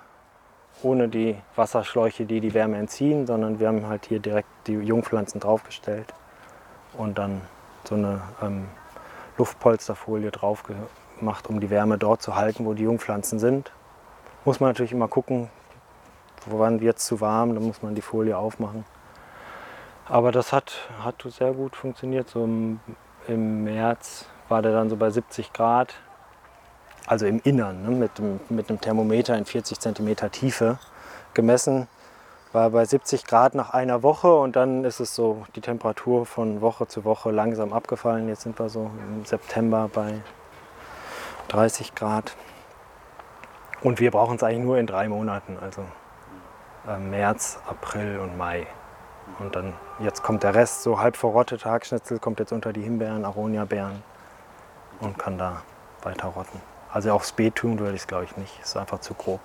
[0.82, 5.40] ohne die Wasserschläuche, die die Wärme entziehen, sondern wir haben halt hier direkt die Jungpflanzen
[5.40, 6.12] draufgestellt
[6.96, 7.42] und dann
[7.84, 8.68] so eine ähm,
[9.38, 10.64] Luftpolsterfolie drauf
[11.18, 13.72] gemacht, um die Wärme dort zu halten, wo die Jungpflanzen sind.
[14.44, 15.48] Muss man natürlich immer gucken,
[16.46, 18.84] wann wird es zu warm, dann muss man die Folie aufmachen.
[20.06, 22.28] Aber das hat, hat sehr gut funktioniert.
[22.28, 22.80] So im,
[23.28, 25.94] im März war der dann so bei 70 Grad,
[27.10, 28.12] also im Innern, ne, mit,
[28.50, 30.78] mit einem Thermometer in 40 cm Tiefe
[31.34, 31.88] gemessen.
[32.52, 36.60] War bei 70 Grad nach einer Woche und dann ist es so die Temperatur von
[36.60, 38.28] Woche zu Woche langsam abgefallen.
[38.28, 40.20] Jetzt sind wir so im September bei
[41.48, 42.36] 30 Grad.
[43.82, 45.82] Und wir brauchen es eigentlich nur in drei Monaten, also
[46.86, 48.68] äh, März, April und Mai.
[49.40, 53.24] Und dann, jetzt kommt der Rest, so halb verrottete Hackschnitzel, kommt jetzt unter die Himbeeren,
[53.24, 54.00] Aronia-Beeren
[55.00, 55.62] und kann da
[56.02, 56.69] weiter rotten.
[56.92, 59.40] Also aufs Beet tun würde ich es glaube ich nicht, ist einfach zu grob.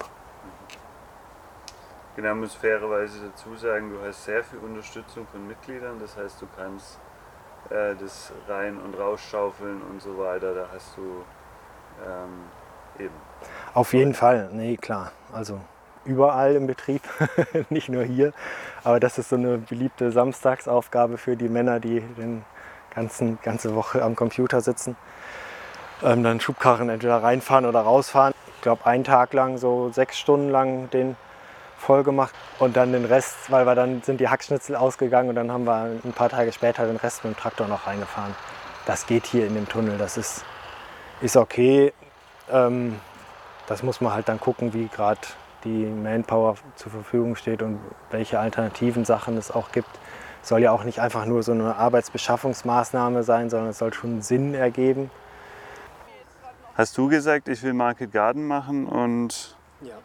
[2.16, 6.48] Genau, muss fairerweise dazu sagen, du hast sehr viel Unterstützung von Mitgliedern, das heißt, du
[6.56, 6.98] kannst
[7.70, 11.26] äh, das rein- und rausschaufeln und so weiter, da hast du
[12.06, 13.14] ähm, eben.
[13.74, 15.12] Auf jeden Fall, nee, klar.
[15.34, 15.60] Also
[16.06, 17.02] überall im Betrieb,
[17.70, 18.32] nicht nur hier.
[18.84, 24.16] Aber das ist so eine beliebte Samstagsaufgabe für die Männer, die die ganze Woche am
[24.16, 24.96] Computer sitzen.
[26.06, 28.36] Ähm, dann Schubkarren entweder reinfahren oder rausfahren.
[28.56, 31.16] Ich glaube, einen Tag lang, so sechs Stunden lang den
[31.80, 35.52] voll gemacht und dann den Rest, weil wir dann sind die Hackschnitzel ausgegangen und dann
[35.52, 38.36] haben wir ein paar Tage später den Rest mit dem Traktor noch reingefahren.
[38.86, 40.46] Das geht hier in dem Tunnel, das ist,
[41.22, 41.92] ist okay.
[42.52, 43.00] Ähm,
[43.66, 45.22] das muss man halt dann gucken, wie gerade
[45.64, 47.80] die Manpower zur Verfügung steht und
[48.12, 49.90] welche alternativen Sachen es auch gibt.
[50.44, 54.22] Es soll ja auch nicht einfach nur so eine Arbeitsbeschaffungsmaßnahme sein, sondern es soll schon
[54.22, 55.10] Sinn ergeben.
[56.76, 59.96] Hast du gesagt, ich will Market Garden machen und, ja.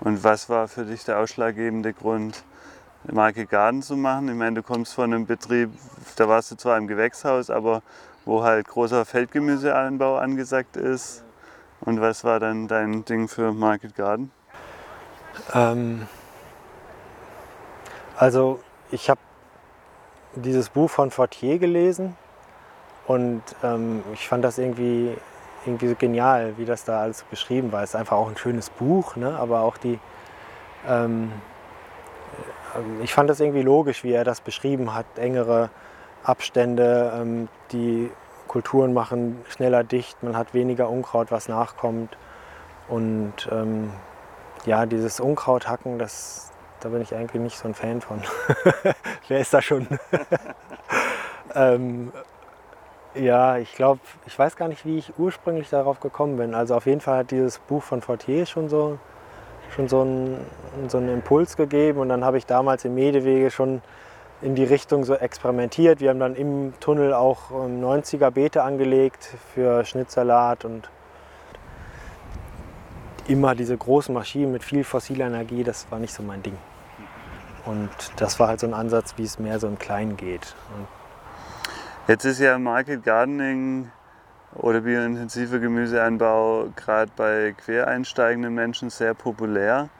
[0.00, 2.44] und was war für dich der ausschlaggebende Grund,
[3.04, 4.28] Market Garden zu machen?
[4.28, 5.70] Ich meine, du kommst von einem Betrieb,
[6.16, 7.82] da warst du zwar im Gewächshaus, aber
[8.24, 11.24] wo halt großer Feldgemüseanbau angesagt ist.
[11.82, 14.30] Und was war dann dein Ding für Market Garden?
[15.52, 16.06] Ähm,
[18.16, 19.20] also ich habe
[20.36, 22.16] dieses Buch von Fortier gelesen
[23.06, 25.16] und ähm, ich fand das irgendwie,
[25.64, 27.82] irgendwie so genial, wie das da alles beschrieben war.
[27.82, 29.38] Es ist einfach auch ein schönes Buch, ne?
[29.38, 29.98] aber auch die,
[30.88, 31.32] ähm,
[32.74, 35.70] äh, ich fand das irgendwie logisch, wie er das beschrieben hat, engere
[36.22, 38.10] Abstände, ähm, die
[38.48, 42.16] Kulturen machen schneller dicht, man hat weniger Unkraut, was nachkommt.
[42.88, 43.92] Und ähm,
[44.66, 46.50] ja, dieses Unkrauthacken, das,
[46.80, 48.22] da bin ich eigentlich nicht so ein Fan von.
[49.28, 49.86] Wer ist da schon?
[51.54, 52.12] ähm,
[53.14, 56.54] ja, ich glaube, ich weiß gar nicht, wie ich ursprünglich darauf gekommen bin.
[56.54, 58.98] Also auf jeden Fall hat dieses Buch von Fortier schon so,
[59.74, 60.44] schon so, einen,
[60.88, 62.00] so einen Impuls gegeben.
[62.00, 63.82] Und dann habe ich damals im Medewege schon
[64.42, 66.00] in die Richtung so experimentiert.
[66.00, 70.88] Wir haben dann im Tunnel auch 90er Beete angelegt für Schnittsalat und
[73.28, 76.56] immer diese großen Maschinen mit viel fossiler Energie, das war nicht so mein Ding.
[77.66, 80.56] Und das war halt so ein Ansatz, wie es mehr so im Kleinen geht.
[80.76, 80.88] Und
[82.08, 83.92] Jetzt ist ja Market Gardening
[84.54, 89.90] oder biointensiver Gemüseanbau gerade bei quereinsteigenden Menschen sehr populär.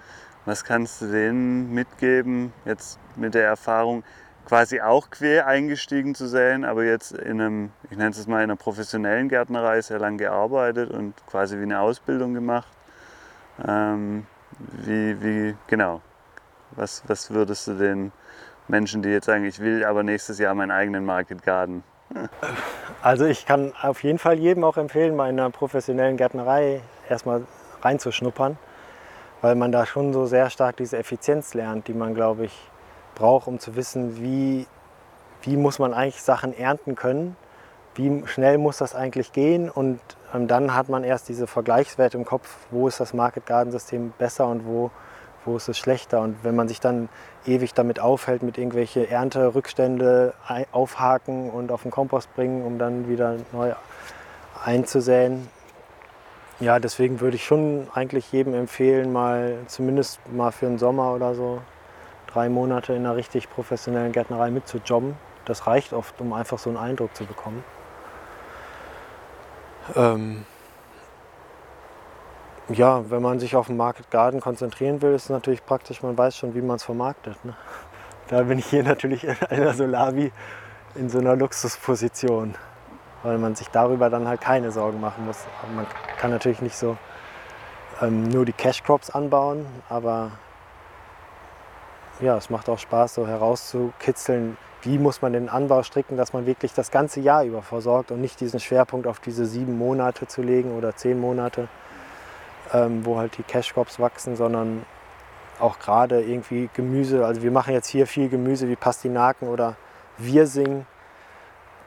[0.47, 4.03] Was kannst du denen mitgeben, jetzt mit der Erfahrung,
[4.47, 8.45] quasi auch quer eingestiegen zu sein, aber jetzt in einem, ich nenne es mal in
[8.45, 12.73] einer professionellen Gärtnerei sehr lange gearbeitet und quasi wie eine Ausbildung gemacht?
[13.65, 14.27] Ähm,
[14.59, 16.01] wie, wie, genau,
[16.73, 18.11] was, was würdest du den
[18.71, 21.83] Menschen, die jetzt sagen, ich will aber nächstes Jahr meinen eigenen Market Garden?
[23.03, 27.45] Also ich kann auf jeden Fall jedem auch empfehlen, mal in einer professionellen Gärtnerei erstmal
[27.83, 28.59] reinzuschnuppern,
[29.41, 32.71] weil man da schon so sehr stark diese Effizienz lernt, die man, glaube ich,
[33.14, 34.66] braucht, um zu wissen, wie,
[35.43, 37.37] wie muss man eigentlich Sachen ernten können,
[37.95, 40.01] wie schnell muss das eigentlich gehen und
[40.35, 44.12] ähm, dann hat man erst diese Vergleichswerte im Kopf, wo ist das Market Garden System
[44.18, 44.91] besser und wo,
[45.45, 46.20] wo ist es schlechter.
[46.20, 47.09] Und wenn man sich dann
[47.47, 50.34] ewig damit aufhält, mit irgendwelche Ernterückstände
[50.72, 53.72] aufhaken und auf den Kompost bringen, um dann wieder neu
[54.64, 55.49] einzusäen,
[56.61, 61.34] ja, deswegen würde ich schon eigentlich jedem empfehlen, mal zumindest mal für den Sommer oder
[61.34, 61.62] so
[62.26, 65.16] drei Monate in einer richtig professionellen Gärtnerei mitzujobben.
[65.47, 67.64] Das reicht oft, um einfach so einen Eindruck zu bekommen.
[69.97, 70.45] Ähm
[72.77, 76.16] ja, wenn man sich auf den Market Garden konzentrieren will, ist es natürlich praktisch, man
[76.16, 77.45] weiß schon, wie man es vermarktet.
[77.45, 77.55] Ne?
[78.29, 80.33] Da bin ich hier natürlich in einer Solavi
[80.95, 82.55] in so einer Luxusposition,
[83.23, 85.39] weil man sich darüber dann halt keine Sorgen machen muss.
[85.75, 85.87] Man
[86.18, 86.97] kann natürlich nicht so
[88.01, 90.33] ähm, nur die Cash Crops anbauen, aber
[92.21, 96.47] ja, es macht auch Spaß, so herauszukitzeln, wie muss man den Anbau stricken, dass man
[96.47, 100.43] wirklich das ganze Jahr über versorgt und nicht diesen Schwerpunkt auf diese sieben Monate zu
[100.43, 101.68] legen oder zehn Monate,
[102.73, 104.85] ähm, wo halt die Cash Crops wachsen, sondern
[105.59, 107.27] auch gerade irgendwie Gemüse.
[107.27, 109.77] Also wir machen jetzt hier viel Gemüse wie Pastinaken oder
[110.18, 110.87] Wirsing,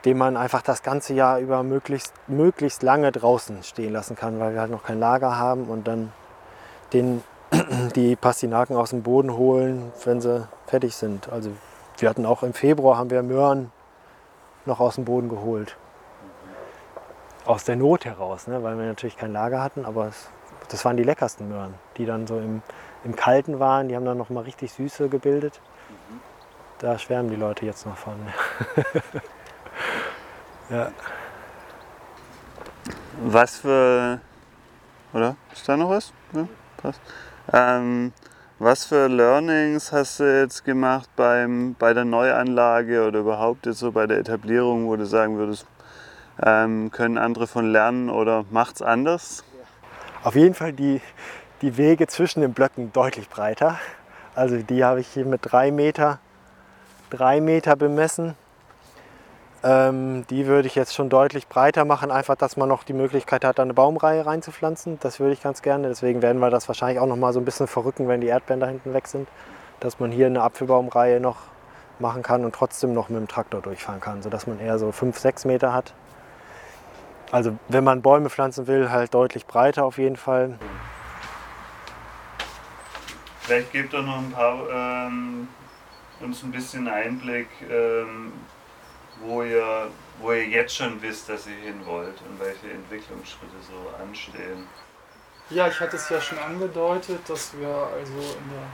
[0.05, 4.53] den man einfach das ganze Jahr über möglichst, möglichst lange draußen stehen lassen kann, weil
[4.53, 6.11] wir halt noch kein Lager haben und dann
[6.91, 7.23] den
[7.95, 11.29] die Pastinaken aus dem Boden holen, wenn sie fertig sind.
[11.29, 11.51] Also
[11.97, 13.71] wir hatten auch im Februar haben wir Möhren
[14.65, 15.77] noch aus dem Boden geholt.
[17.45, 18.63] Aus der Not heraus, ne?
[18.63, 20.29] weil wir natürlich kein Lager hatten, aber es,
[20.69, 22.61] das waren die leckersten Möhren, die dann so im,
[23.03, 23.89] im Kalten waren.
[23.89, 25.59] Die haben dann noch mal richtig Süße gebildet.
[26.79, 28.15] Da schwärmen die Leute jetzt noch von.
[30.69, 30.91] ja.
[33.21, 34.19] Was für.
[35.13, 35.35] Oder?
[35.53, 36.11] Ist da noch was?
[36.33, 36.47] Ja,
[36.77, 36.99] passt.
[37.51, 38.11] Ähm,
[38.59, 43.91] was für Learnings hast du jetzt gemacht beim, bei der Neuanlage oder überhaupt jetzt so
[43.91, 45.65] bei der Etablierung, wo du sagen würdest,
[46.41, 49.43] ähm, können andere von lernen oder macht es anders?
[50.23, 51.01] Auf jeden Fall die,
[51.61, 53.77] die Wege zwischen den Blöcken deutlich breiter.
[54.35, 56.19] Also die habe ich hier mit drei Meter,
[57.09, 58.35] drei Meter bemessen.
[59.65, 63.43] Ähm, die würde ich jetzt schon deutlich breiter machen, einfach, dass man noch die Möglichkeit
[63.43, 64.97] hat, eine Baumreihe reinzupflanzen.
[65.01, 65.89] Das würde ich ganz gerne.
[65.89, 68.61] Deswegen werden wir das wahrscheinlich auch noch mal so ein bisschen verrücken, wenn die Erdbeeren
[68.61, 69.27] da hinten weg sind.
[69.81, 71.37] Dass man hier eine Apfelbaumreihe noch
[71.99, 75.17] machen kann und trotzdem noch mit dem Traktor durchfahren kann, sodass man eher so 5,
[75.17, 75.93] 6 Meter hat.
[77.33, 80.59] Also wenn man Bäume pflanzen will, halt deutlich breiter auf jeden Fall.
[83.41, 85.47] Vielleicht gebt doch noch ein paar ähm,
[86.19, 88.33] uns ein bisschen Einblick, ähm,
[89.19, 89.87] wo ihr,
[90.19, 94.67] wo ihr jetzt schon wisst, dass ihr hin wollt und welche Entwicklungsschritte so anstehen.
[95.49, 98.67] Ja, ich hatte es ja schon angedeutet, dass wir also in der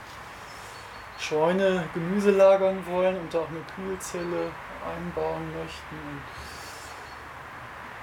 [1.18, 4.50] Scheune Gemüse lagern wollen und auch eine Kühlzelle
[4.84, 5.96] einbauen möchten.
[5.96, 6.20] Und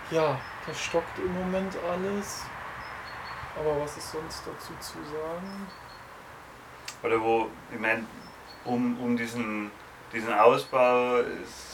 [0.10, 2.44] Ja, das stockt im Moment alles.
[3.60, 5.68] Aber was ist sonst dazu zu sagen?
[7.04, 8.06] Oder wo, ich meine,
[8.64, 9.70] um, um diesen,
[10.14, 11.22] diesen Ausbau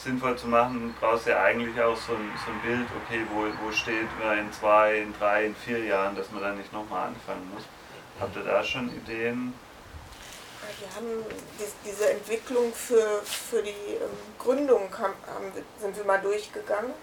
[0.02, 3.46] sinnvoll zu machen, brauchst du ja eigentlich auch so ein, so ein Bild, okay, wo,
[3.64, 7.08] wo steht man in zwei, in drei, in vier Jahren, dass man da nicht nochmal
[7.08, 7.64] anfangen muss.
[8.18, 9.54] Habt ihr da schon Ideen?
[10.80, 11.24] Wir haben
[11.84, 16.94] diese Entwicklung für, für die ähm, Gründung haben, sind wir mal durchgegangen,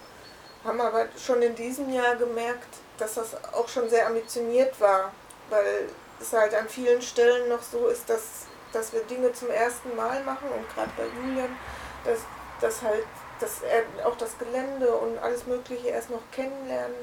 [0.64, 5.12] haben aber schon in diesem Jahr gemerkt, dass das auch schon sehr ambitioniert war,
[5.50, 5.88] weil
[6.20, 10.22] es halt an vielen Stellen noch so ist, dass, dass wir Dinge zum ersten Mal
[10.24, 11.56] machen und gerade bei Julian,
[12.04, 12.20] dass,
[12.60, 13.04] dass halt
[13.42, 16.94] dass er auch das Gelände und alles Mögliche erst noch kennenlernen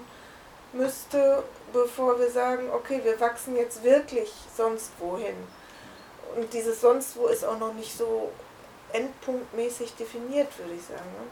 [0.72, 1.44] müsste,
[1.74, 5.36] bevor wir sagen, okay, wir wachsen jetzt wirklich sonst wohin.
[6.36, 8.32] Und dieses sonst wo ist auch noch nicht so
[8.94, 11.10] endpunktmäßig definiert, würde ich sagen.
[11.18, 11.28] Ne?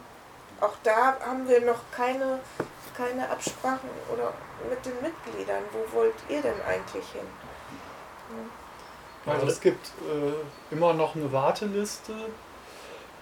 [0.60, 2.40] Auch da haben wir noch keine,
[2.96, 4.34] keine Absprachen oder
[4.70, 5.64] mit den Mitgliedern.
[5.72, 7.28] Wo wollt ihr denn eigentlich hin?
[9.26, 12.14] Also es gibt äh, immer noch eine Warteliste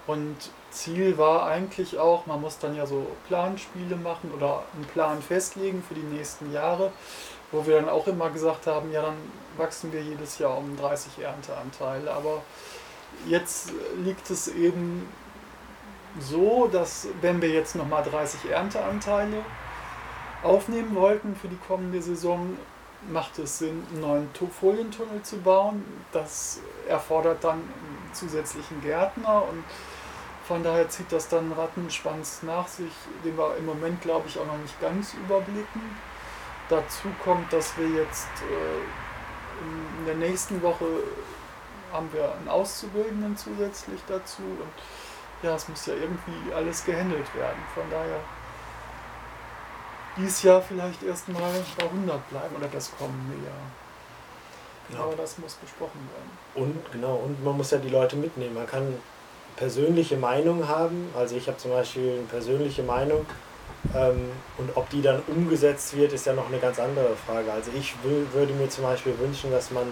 [0.08, 0.38] und
[0.70, 5.84] Ziel war eigentlich auch, man muss dann ja so Planspiele machen oder einen Plan festlegen
[5.88, 6.92] für die nächsten Jahre,
[7.52, 9.16] wo wir dann auch immer gesagt haben, ja dann
[9.58, 12.12] wachsen wir jedes Jahr um 30 Ernteanteile.
[12.12, 12.44] Aber
[13.26, 13.72] jetzt
[14.04, 15.10] liegt es eben
[16.20, 19.44] so, dass wenn wir jetzt nochmal 30 Ernteanteile
[20.44, 22.58] aufnehmen wollten für die kommende Saison,
[23.10, 25.84] macht es Sinn, einen neuen Folientunnel zu bauen.
[26.12, 29.64] Das erfordert dann einen zusätzlichen Gärtner und
[30.48, 32.92] von daher zieht das dann einen Rattenschwanz nach sich,
[33.24, 35.82] den wir im Moment, glaube ich, auch noch nicht ganz überblicken.
[36.70, 40.86] Dazu kommt, dass wir jetzt äh, in der nächsten Woche
[41.92, 44.74] haben wir einen Auszubildenden zusätzlich dazu und
[45.44, 47.60] ja, es muss ja irgendwie alles gehandelt werden.
[47.74, 48.20] Von daher
[50.18, 53.66] dieses Jahr vielleicht erstmal bei 100 bleiben oder das kommende Jahr.
[54.90, 55.04] Genau.
[55.04, 56.66] Aber das muss besprochen werden.
[56.68, 58.54] Und genau, und man muss ja die Leute mitnehmen.
[58.54, 58.96] Man kann
[59.56, 61.10] persönliche Meinung haben.
[61.18, 63.26] Also ich habe zum Beispiel eine persönliche Meinung.
[63.96, 67.52] Ähm, und ob die dann umgesetzt wird, ist ja noch eine ganz andere Frage.
[67.52, 69.92] Also ich würde mir zum Beispiel wünschen, dass man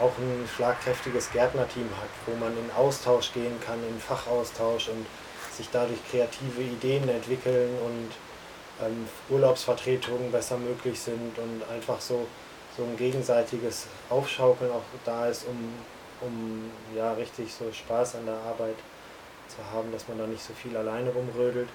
[0.00, 5.06] auch ein schlagkräftiges Gärtnerteam hat, wo man in Austausch gehen kann, in Fachaustausch und
[5.54, 12.26] sich dadurch kreative Ideen entwickeln und ähm, Urlaubsvertretungen besser möglich sind und einfach so,
[12.76, 15.74] so ein gegenseitiges Aufschaukeln auch da ist, um,
[16.20, 18.76] um ja richtig so Spaß an der Arbeit
[19.48, 21.68] zu haben, dass man da nicht so viel alleine rumrödelt.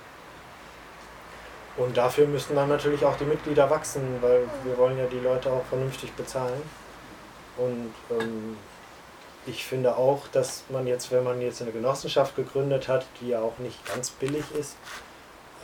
[1.78, 5.52] Und dafür müssen dann natürlich auch die Mitglieder wachsen, weil wir wollen ja die Leute
[5.52, 6.62] auch vernünftig bezahlen.
[7.58, 8.58] Und ähm,
[9.46, 13.42] ich finde auch, dass man jetzt, wenn man jetzt eine Genossenschaft gegründet hat, die ja
[13.42, 14.76] auch nicht ganz billig ist,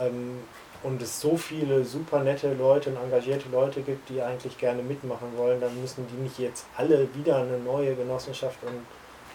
[0.00, 0.38] ähm,
[0.82, 5.36] und es so viele super nette Leute und engagierte Leute gibt, die eigentlich gerne mitmachen
[5.36, 8.84] wollen, dann müssen die nicht jetzt alle wieder eine neue Genossenschaft und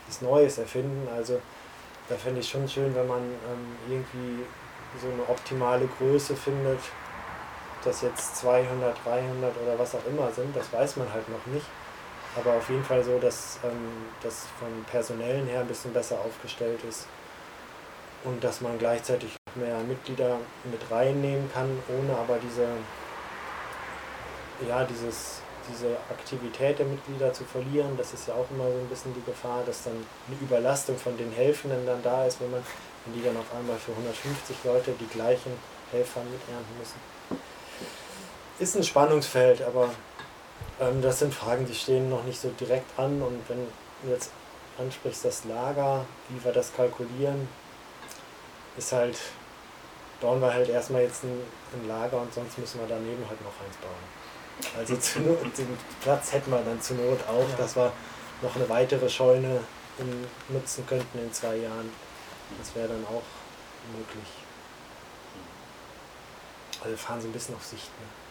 [0.07, 1.07] was Neues erfinden.
[1.15, 1.39] Also
[2.09, 4.43] da fände ich schon schön, wenn man ähm, irgendwie
[5.01, 6.79] so eine optimale Größe findet,
[7.83, 11.65] dass jetzt 200, 300 oder was auch immer sind, das weiß man halt noch nicht.
[12.37, 16.79] Aber auf jeden Fall so, dass ähm, das vom Personellen her ein bisschen besser aufgestellt
[16.87, 17.07] ist
[18.23, 22.67] und dass man gleichzeitig mehr Mitglieder mit reinnehmen kann, ohne aber diese,
[24.67, 27.97] ja, dieses, diese Aktivität der Mitglieder zu verlieren.
[27.97, 31.17] Das ist ja auch immer so ein bisschen die Gefahr, dass dann eine Überlastung von
[31.17, 32.61] den Helfenden dann da ist, wenn man,
[33.05, 35.51] wenn die dann auf einmal für 150 Leute die gleichen
[35.91, 36.99] Helfer miternten müssen.
[38.59, 39.89] Ist ein Spannungsfeld, aber
[40.79, 43.67] ähm, das sind Fragen, die stehen noch nicht so direkt an und wenn
[44.03, 44.31] du jetzt
[44.77, 47.47] ansprichst das Lager, wie wir das kalkulieren,
[48.77, 49.17] ist halt,
[50.21, 51.41] bauen wir halt erstmal jetzt ein,
[51.73, 54.77] ein, Lager und sonst müssen wir daneben halt noch eins bauen.
[54.77, 57.55] Also zu Not, den Platz hätten wir dann zur Not auch, ja.
[57.57, 57.91] dass wir
[58.41, 59.61] noch eine weitere Scheune
[59.97, 61.91] in, nutzen könnten in zwei Jahren.
[62.59, 63.23] Das wäre dann auch
[63.97, 64.27] möglich.
[66.83, 67.89] Also fahren so ein bisschen auf Sicht.
[67.99, 68.26] Ne?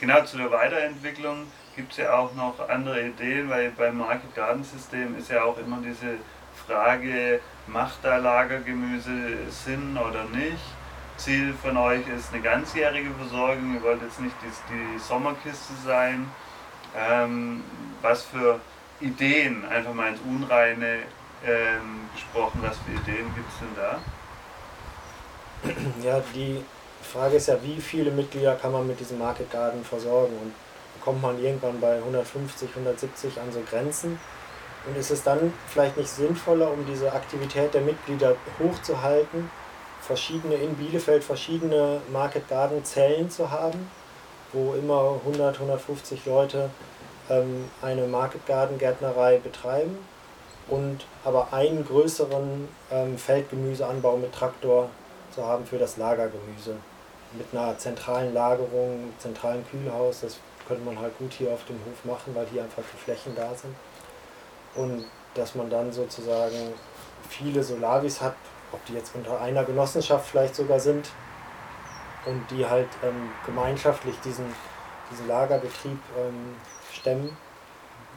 [0.00, 4.64] Genau, zu der Weiterentwicklung gibt es ja auch noch andere Ideen, weil beim Market Garden
[4.64, 6.18] System ist ja auch immer diese
[6.66, 10.62] Frage, macht da Lagergemüse Sinn oder nicht?
[11.16, 16.28] Ziel von euch ist eine ganzjährige Versorgung, ihr wollt jetzt nicht die, die Sommerkiste sein.
[16.96, 17.62] Ähm,
[18.02, 18.60] was für
[19.00, 21.00] Ideen, einfach mal ins Unreine
[21.44, 24.00] ähm, gesprochen, was für Ideen gibt es denn da?
[26.02, 26.64] Ja, die
[27.04, 30.34] Frage ist ja, wie viele Mitglieder kann man mit diesem Market Garden versorgen?
[30.42, 30.52] Und
[31.02, 34.18] kommt man irgendwann bei 150, 170 an so Grenzen?
[34.86, 39.50] Und ist es dann vielleicht nicht sinnvoller, um diese Aktivität der Mitglieder hochzuhalten,
[40.02, 43.90] verschiedene in Bielefeld verschiedene Market Garden Zellen zu haben,
[44.52, 46.68] wo immer 100, 150 Leute
[47.30, 49.96] ähm, eine Market Garden Gärtnerei betreiben
[50.68, 54.90] und aber einen größeren ähm, Feldgemüseanbau mit Traktor
[55.34, 56.76] zu haben für das Lagergemüse.
[57.36, 62.04] Mit einer zentralen Lagerung, zentralen Kühlhaus, das könnte man halt gut hier auf dem Hof
[62.04, 63.74] machen, weil hier einfach die Flächen da sind.
[64.74, 65.04] Und
[65.34, 66.72] dass man dann sozusagen
[67.28, 68.36] viele Solavis hat,
[68.72, 71.10] ob die jetzt unter einer Genossenschaft vielleicht sogar sind
[72.26, 74.46] und die halt ähm, gemeinschaftlich diesen,
[75.10, 76.54] diesen Lagerbetrieb ähm,
[76.92, 77.36] stemmen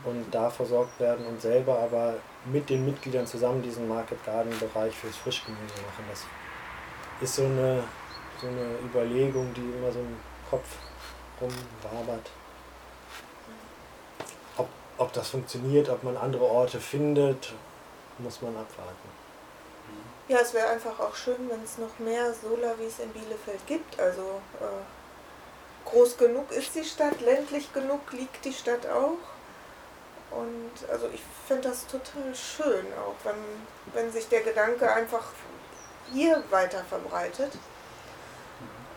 [0.03, 2.15] und da versorgt werden und selber aber
[2.45, 6.05] mit den Mitgliedern zusammen diesen Market Garden Bereich fürs Frischgemüse machen.
[6.09, 6.25] Das
[7.21, 7.83] ist so eine,
[8.41, 10.17] so eine Überlegung, die immer so im
[10.49, 10.67] Kopf
[11.41, 12.29] rumwabert.
[14.57, 17.53] Ob, ob das funktioniert, ob man andere Orte findet,
[18.19, 19.09] muss man abwarten.
[20.27, 23.99] Ja, es wäre einfach auch schön, wenn es noch mehr Solavis in Bielefeld gibt.
[23.99, 29.17] Also äh, groß genug ist die Stadt, ländlich genug liegt die Stadt auch.
[30.31, 33.35] Und also ich finde das total schön, auch wenn,
[33.93, 35.23] wenn sich der Gedanke einfach
[36.11, 37.53] hier weiter verbreitet.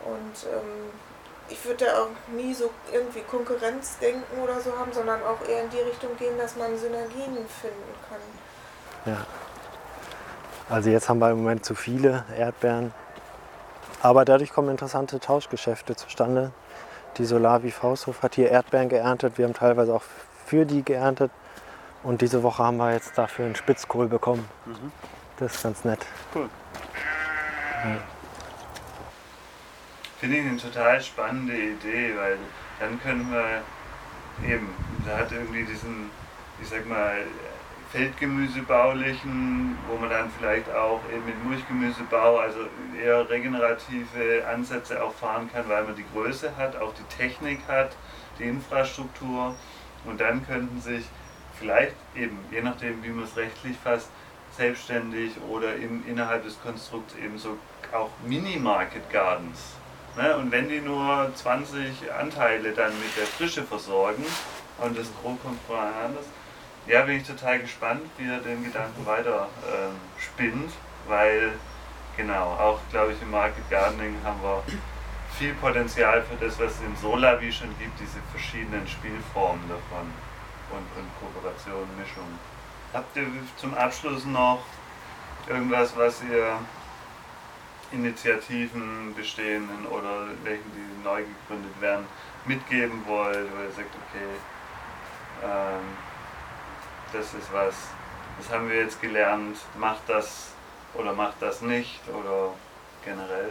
[0.05, 0.91] Und ähm,
[1.49, 5.65] ich würde da auch nie so irgendwie Konkurrenz denken oder so haben, sondern auch eher
[5.65, 9.13] in die Richtung gehen, dass man Synergien finden kann.
[9.13, 9.27] Ja.
[10.69, 12.95] Also jetzt haben wir im Moment zu viele Erdbeeren.
[14.03, 16.53] Aber dadurch kommen interessante Tauschgeschäfte zustande.
[17.19, 19.37] Die Solavi Fausthof hat hier Erdbeeren geerntet.
[19.37, 20.05] Wir haben teilweise auch
[20.47, 21.31] für die geerntet.
[22.03, 24.49] Und diese Woche haben wir jetzt dafür einen Spitzkohl bekommen.
[24.65, 24.93] Mhm.
[25.39, 26.01] Das ist ganz nett.
[26.35, 26.49] Cool.
[27.85, 28.20] Ja.
[30.21, 32.37] Finde ich eine total spannende Idee, weil
[32.79, 33.63] dann können wir
[34.47, 34.69] eben,
[35.07, 36.11] da hat irgendwie diesen,
[36.61, 37.25] ich sag mal,
[37.91, 42.59] Feldgemüsebaulichen, wo man dann vielleicht auch eben mit Mulchgemüsebau, also
[43.03, 47.97] eher regenerative Ansätze auch fahren kann, weil man die Größe hat, auch die Technik hat,
[48.39, 49.55] die Infrastruktur.
[50.05, 51.07] Und dann könnten sich
[51.59, 54.11] vielleicht eben, je nachdem wie man es rechtlich fasst,
[54.55, 57.57] selbstständig oder im, innerhalb des Konstrukts eben so
[57.91, 59.81] auch Mini-Market Gardens
[60.17, 60.37] Ne?
[60.37, 64.25] Und wenn die nur 20 Anteile dann mit der Frische versorgen
[64.79, 66.21] und das Gros kommt voneinander,
[66.87, 70.73] ja, bin ich total gespannt, wie er den Gedanken weiter ähm, spinnt,
[71.07, 71.53] weil
[72.17, 74.63] genau, auch glaube ich im Market Gardening haben wir
[75.39, 80.11] viel Potenzial für das, was es in Solavi schon gibt, diese verschiedenen Spielformen davon
[80.71, 82.27] und, und Kooperation, Mischung.
[82.93, 84.61] Habt ihr zum Abschluss noch
[85.49, 86.59] irgendwas, was ihr
[87.93, 92.07] Initiativen bestehenden oder welchen, die neu gegründet werden,
[92.47, 94.27] mitgeben wollt, oder ihr sagt, okay,
[95.45, 95.97] ähm,
[97.13, 97.75] das ist was,
[98.39, 100.53] das haben wir jetzt gelernt, macht das
[100.95, 102.53] oder macht das nicht oder
[103.05, 103.51] generell?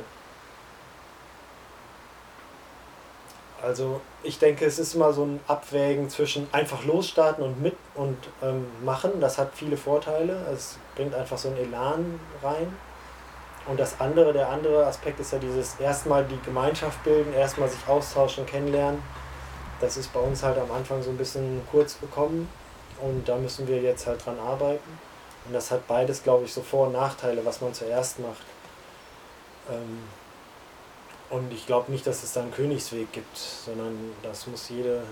[3.61, 8.17] Also ich denke, es ist immer so ein Abwägen zwischen einfach losstarten und mit und
[8.41, 9.19] ähm, machen.
[9.19, 10.45] Das hat viele Vorteile.
[10.53, 12.73] Es bringt einfach so einen Elan rein.
[13.65, 17.87] Und das andere, der andere Aspekt ist ja dieses erstmal die Gemeinschaft bilden, erstmal sich
[17.87, 19.01] austauschen, kennenlernen.
[19.79, 22.49] Das ist bei uns halt am Anfang so ein bisschen kurz bekommen
[23.01, 24.99] und da müssen wir jetzt halt dran arbeiten.
[25.45, 28.43] Und das hat beides, glaube ich, so Vor- und Nachteile, was man zuerst macht.
[29.69, 30.03] Ähm,
[31.29, 35.03] und ich glaube nicht, dass es da einen Königsweg gibt, sondern das muss jede,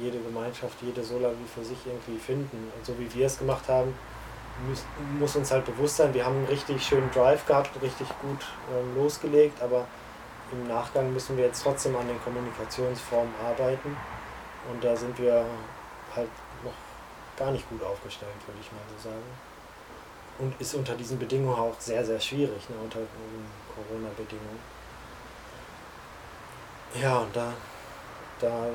[0.00, 2.72] jede Gemeinschaft, jede Solavi für sich irgendwie finden.
[2.76, 3.94] Und so wie wir es gemacht haben,
[5.18, 8.94] muss, uns halt bewusst sein, wir haben einen richtig schönen Drive gehabt, richtig gut ähm,
[8.96, 9.86] losgelegt, aber
[10.52, 13.96] im Nachgang müssen wir jetzt trotzdem an den Kommunikationsformen arbeiten
[14.70, 15.44] und da sind wir
[16.14, 16.28] halt
[16.62, 16.72] noch
[17.36, 19.24] gar nicht gut aufgestellt, würde ich mal so sagen.
[20.38, 23.00] Und ist unter diesen Bedingungen auch sehr, sehr schwierig, ne, unter
[23.74, 24.58] Corona-Bedingungen.
[27.00, 27.52] Ja, und da,
[28.40, 28.66] da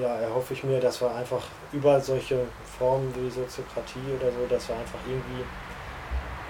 [0.00, 2.44] ja, erhoffe ich mir, dass wir einfach über solche
[2.78, 5.44] Formen wie Soziokratie oder so, dass wir einfach irgendwie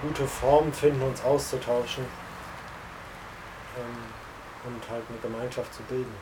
[0.01, 2.05] gute Formen finden, uns auszutauschen
[3.77, 3.97] ähm,
[4.65, 6.15] und halt eine Gemeinschaft zu bilden.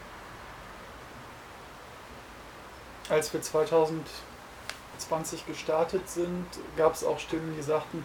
[3.09, 8.03] Als wir 2020 gestartet sind, gab es auch Stimmen, die sagten,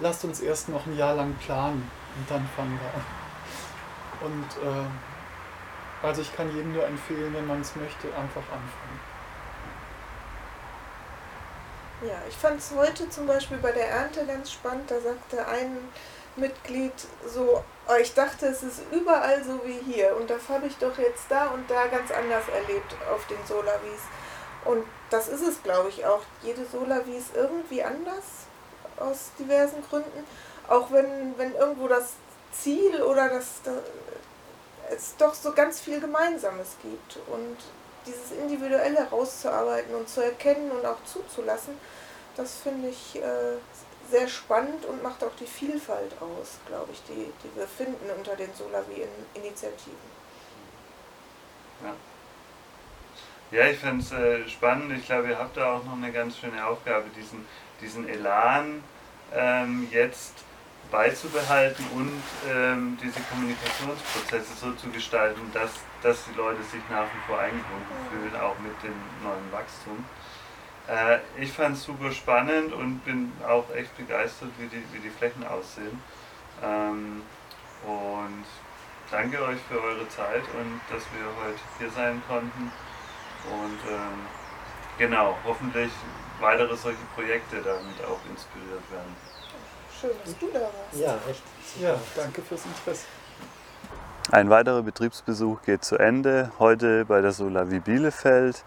[0.00, 3.04] lasst uns erst noch ein Jahr lang planen und dann fangen wir an.
[4.32, 4.86] Und äh,
[6.02, 9.00] also ich kann jedem nur empfehlen, wenn man es möchte, einfach anfangen.
[12.02, 14.90] Ja, ich fand es heute zum Beispiel bei der Ernte ganz spannend.
[14.90, 15.76] Da sagte ein
[16.36, 16.94] Mitglied
[17.26, 20.16] so, oh, ich dachte, es ist überall so wie hier.
[20.16, 24.00] Und das habe ich doch jetzt da und da ganz anders erlebt auf den Solavis.
[24.64, 26.22] Und das ist es, glaube ich, auch.
[26.42, 28.46] Jede Solavi ist irgendwie anders
[28.98, 30.24] aus diversen Gründen.
[30.68, 32.14] Auch wenn, wenn irgendwo das
[32.52, 33.72] Ziel oder dass da
[34.90, 37.16] es doch so ganz viel Gemeinsames gibt.
[37.28, 37.56] Und
[38.06, 41.74] dieses Individuelle rauszuarbeiten und zu erkennen und auch zuzulassen,
[42.36, 43.56] das finde ich äh,
[44.10, 48.34] sehr spannend und macht auch die Vielfalt aus, glaube ich, die, die wir finden unter
[48.36, 50.20] den Solavi-Initiativen.
[51.82, 51.94] Ja.
[53.52, 54.92] Ja, ich finde es äh, spannend.
[54.96, 57.46] Ich glaube, ihr habt da auch noch eine ganz schöne Aufgabe, diesen,
[57.80, 58.82] diesen Elan
[59.34, 60.34] ähm, jetzt
[60.90, 65.70] beizubehalten und ähm, diese Kommunikationsprozesse so zu gestalten, dass,
[66.02, 70.04] dass die Leute sich nach wie vor eingebunden fühlen, auch mit dem neuen Wachstum.
[70.88, 75.10] Äh, ich fand es super spannend und bin auch echt begeistert, wie die, wie die
[75.10, 76.02] Flächen aussehen.
[76.62, 77.22] Ähm,
[77.86, 78.44] und
[79.10, 82.72] danke euch für eure Zeit und dass wir heute hier sein konnten.
[83.48, 84.26] Und ähm,
[84.98, 85.90] genau, hoffentlich
[86.40, 89.29] weitere solche Projekte damit auch inspiriert werden.
[90.00, 90.72] Schön, dass du da warst.
[90.94, 91.42] Ja, echt.
[91.80, 93.04] Ja, danke fürs Interesse.
[94.30, 98.64] Ein weiterer Betriebsbesuch geht zu Ende, heute bei der Solavi Bielefeld.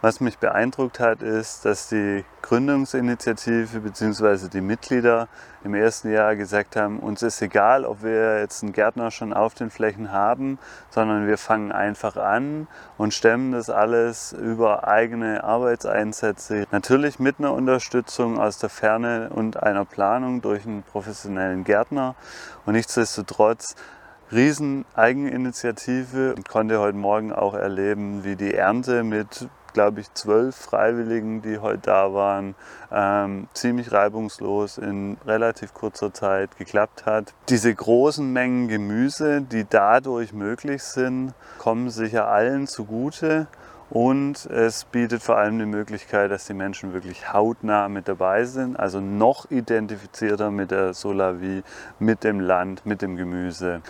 [0.00, 4.48] Was mich beeindruckt hat, ist, dass die Gründungsinitiative bzw.
[4.48, 5.26] die Mitglieder
[5.64, 9.54] im ersten Jahr gesagt haben, uns ist egal, ob wir jetzt einen Gärtner schon auf
[9.54, 16.66] den Flächen haben, sondern wir fangen einfach an und stemmen das alles über eigene Arbeitseinsätze.
[16.70, 22.14] Natürlich mit einer Unterstützung aus der Ferne und einer Planung durch einen professionellen Gärtner.
[22.66, 23.74] Und nichtsdestotrotz
[24.30, 29.48] riesen Eigeninitiative und konnte heute Morgen auch erleben, wie die Ernte mit
[29.78, 32.56] glaube ich, zwölf Freiwilligen, die heute da waren,
[32.90, 37.32] ähm, ziemlich reibungslos in relativ kurzer Zeit geklappt hat.
[37.48, 43.46] Diese großen Mengen Gemüse, die dadurch möglich sind, kommen sicher allen zugute.
[43.88, 48.76] Und es bietet vor allem die Möglichkeit, dass die Menschen wirklich hautnah mit dabei sind,
[48.76, 51.62] also noch identifizierter mit der Solavie,
[52.00, 53.80] mit dem Land, mit dem Gemüse.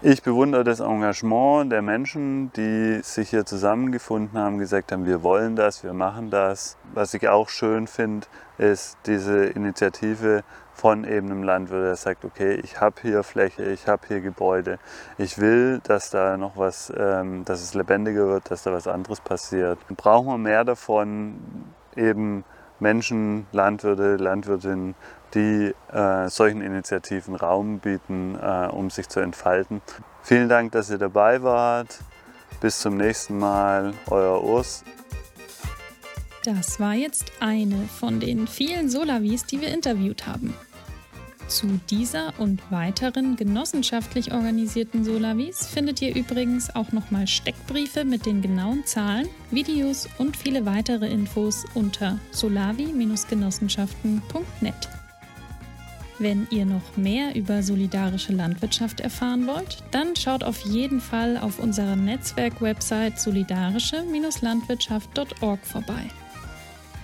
[0.00, 5.56] Ich bewundere das Engagement der Menschen, die sich hier zusammengefunden haben, gesagt haben, wir wollen
[5.56, 6.76] das, wir machen das.
[6.94, 8.28] Was ich auch schön finde,
[8.58, 13.88] ist diese Initiative von eben einem Landwirt, der sagt, okay, ich habe hier Fläche, ich
[13.88, 14.78] habe hier Gebäude,
[15.18, 19.20] ich will, dass da noch was, ähm, dass es lebendiger wird, dass da was anderes
[19.20, 19.80] passiert.
[19.96, 21.40] Brauchen wir mehr davon,
[21.96, 22.44] eben
[22.80, 24.94] Menschen, Landwirte, Landwirtinnen,
[25.34, 29.82] die äh, solchen Initiativen Raum bieten, äh, um sich zu entfalten.
[30.22, 31.98] Vielen Dank, dass ihr dabei wart.
[32.60, 34.84] Bis zum nächsten Mal, euer Urs.
[36.44, 40.54] Das war jetzt eine von den vielen Solavis, die wir interviewt haben.
[41.48, 48.42] Zu dieser und weiteren genossenschaftlich organisierten Solavis findet ihr übrigens auch nochmal Steckbriefe mit den
[48.42, 54.88] genauen Zahlen, Videos und viele weitere Infos unter solavi-genossenschaften.net.
[56.18, 61.60] Wenn ihr noch mehr über solidarische Landwirtschaft erfahren wollt, dann schaut auf jeden Fall auf
[61.60, 66.10] unserer Netzwerk-Website solidarische-landwirtschaft.org vorbei.